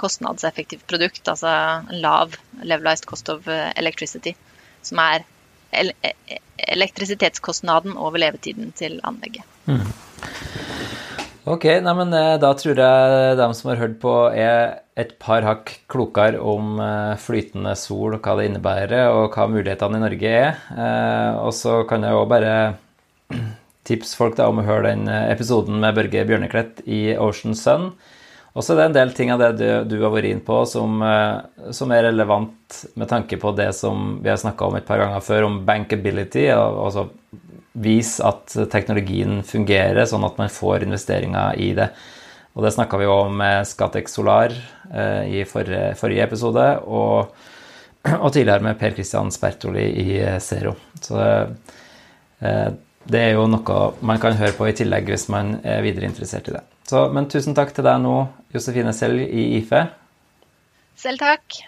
kostnadseffektivt 0.00 0.86
produkt, 0.88 1.28
altså 1.28 1.50
lav 1.96 2.36
levelized 2.62 3.06
cost 3.08 3.28
of 3.32 3.48
electricity, 3.48 4.34
som 4.84 4.98
er 5.00 5.24
elektrisitetskostnaden 5.72 7.96
over 7.96 8.18
levetiden 8.20 8.72
til 8.76 9.00
anlegget. 9.08 9.44
Mm. 9.64 9.88
Ok, 11.46 11.62
nei, 11.78 11.92
men 11.94 12.10
eh, 12.10 12.32
da 12.42 12.48
tror 12.58 12.80
jeg 12.82 13.34
de 13.38 13.44
som 13.54 13.68
har 13.70 13.78
hørt 13.78 14.00
på, 14.02 14.12
er 14.34 14.80
et 14.98 15.12
par 15.22 15.44
hakk 15.46 15.70
klokere 15.86 16.40
om 16.42 16.80
eh, 16.82 17.12
flytende 17.22 17.76
sol 17.78 18.16
og 18.16 18.26
hva 18.26 18.34
det 18.40 18.48
innebærer, 18.48 19.12
og 19.14 19.36
hva 19.36 19.44
mulighetene 19.52 20.00
i 20.00 20.02
Norge 20.02 20.32
er. 20.40 20.58
Eh, 20.74 21.38
og 21.38 21.54
så 21.54 21.84
kan 21.86 22.02
jeg 22.02 22.18
òg 22.18 22.26
bare 22.32 22.56
tipse 23.86 24.18
folk 24.18 24.34
da 24.34 24.48
om 24.50 24.58
å 24.58 24.66
høre 24.66 24.90
den 24.90 25.06
episoden 25.06 25.78
med 25.84 25.94
Børge 25.94 26.26
Bjørneklett 26.26 26.82
i 26.82 27.14
Ocean 27.14 27.54
Sun. 27.54 27.92
Og 28.56 28.66
så 28.66 28.74
er 28.74 28.80
det 28.80 28.88
en 28.88 28.98
del 28.98 29.14
ting 29.14 29.30
av 29.30 29.38
det 29.38 29.70
du, 29.86 30.00
har 30.02 30.10
vært 30.16 30.32
inn 30.32 30.42
på 30.42 30.64
som, 30.66 30.98
som, 31.76 31.90
er 31.92 32.06
relevant 32.08 32.78
med 32.96 33.10
tanke 33.10 33.36
på 33.38 33.52
det 33.54 33.68
som 33.76 34.16
vi 34.24 34.32
har 34.32 34.40
snakka 34.40 34.66
om 34.66 34.78
et 34.78 34.86
par 34.88 34.98
ganger 34.98 35.22
før, 35.22 35.46
om 35.46 35.58
bankability, 35.68 36.48
altså 36.56 37.04
vise 37.76 38.24
at 38.24 38.54
teknologien 38.72 39.42
fungerer, 39.46 40.06
sånn 40.08 40.24
at 40.26 40.38
man 40.40 40.52
får 40.52 40.86
investeringer 40.86 41.58
i 41.60 41.72
det. 41.76 41.90
Og 42.56 42.64
det 42.64 42.72
snakka 42.72 43.00
vi 43.00 43.08
om 43.10 43.36
med 43.36 43.68
Skatex 43.68 44.16
Solar 44.16 44.54
eh, 44.88 45.40
i 45.40 45.44
forrige, 45.48 45.92
forrige 46.00 46.24
episode, 46.24 46.64
og, 46.88 47.36
og, 48.14 48.30
tidligere 48.32 48.64
med 48.64 48.78
Per 48.80 48.96
Christian 48.96 49.32
Spertoli 49.34 49.84
i 49.84 50.16
eh, 50.22 50.38
Zero. 50.40 50.72
Så 51.04 51.20
eh, 51.20 52.70
det 53.06 53.22
er 53.22 53.36
jo 53.36 53.44
noe 53.50 53.82
man 54.00 54.22
kan 54.22 54.38
høre 54.40 54.56
på 54.56 54.70
i 54.70 54.74
tillegg 54.74 55.12
hvis 55.12 55.28
man 55.30 55.58
er 55.62 55.84
videre 55.84 56.08
interessert 56.08 56.48
i 56.48 56.56
det. 56.56 56.64
Så, 56.88 57.06
men 57.12 57.28
tusen 57.30 57.54
takk 57.54 57.76
til 57.76 57.84
deg 57.86 58.00
nå, 58.02 58.16
Josefine 58.54 58.96
Selg 58.96 59.26
i 59.26 59.48
IFE. 59.60 59.84
Selv 60.96 61.20
takk. 61.20 61.60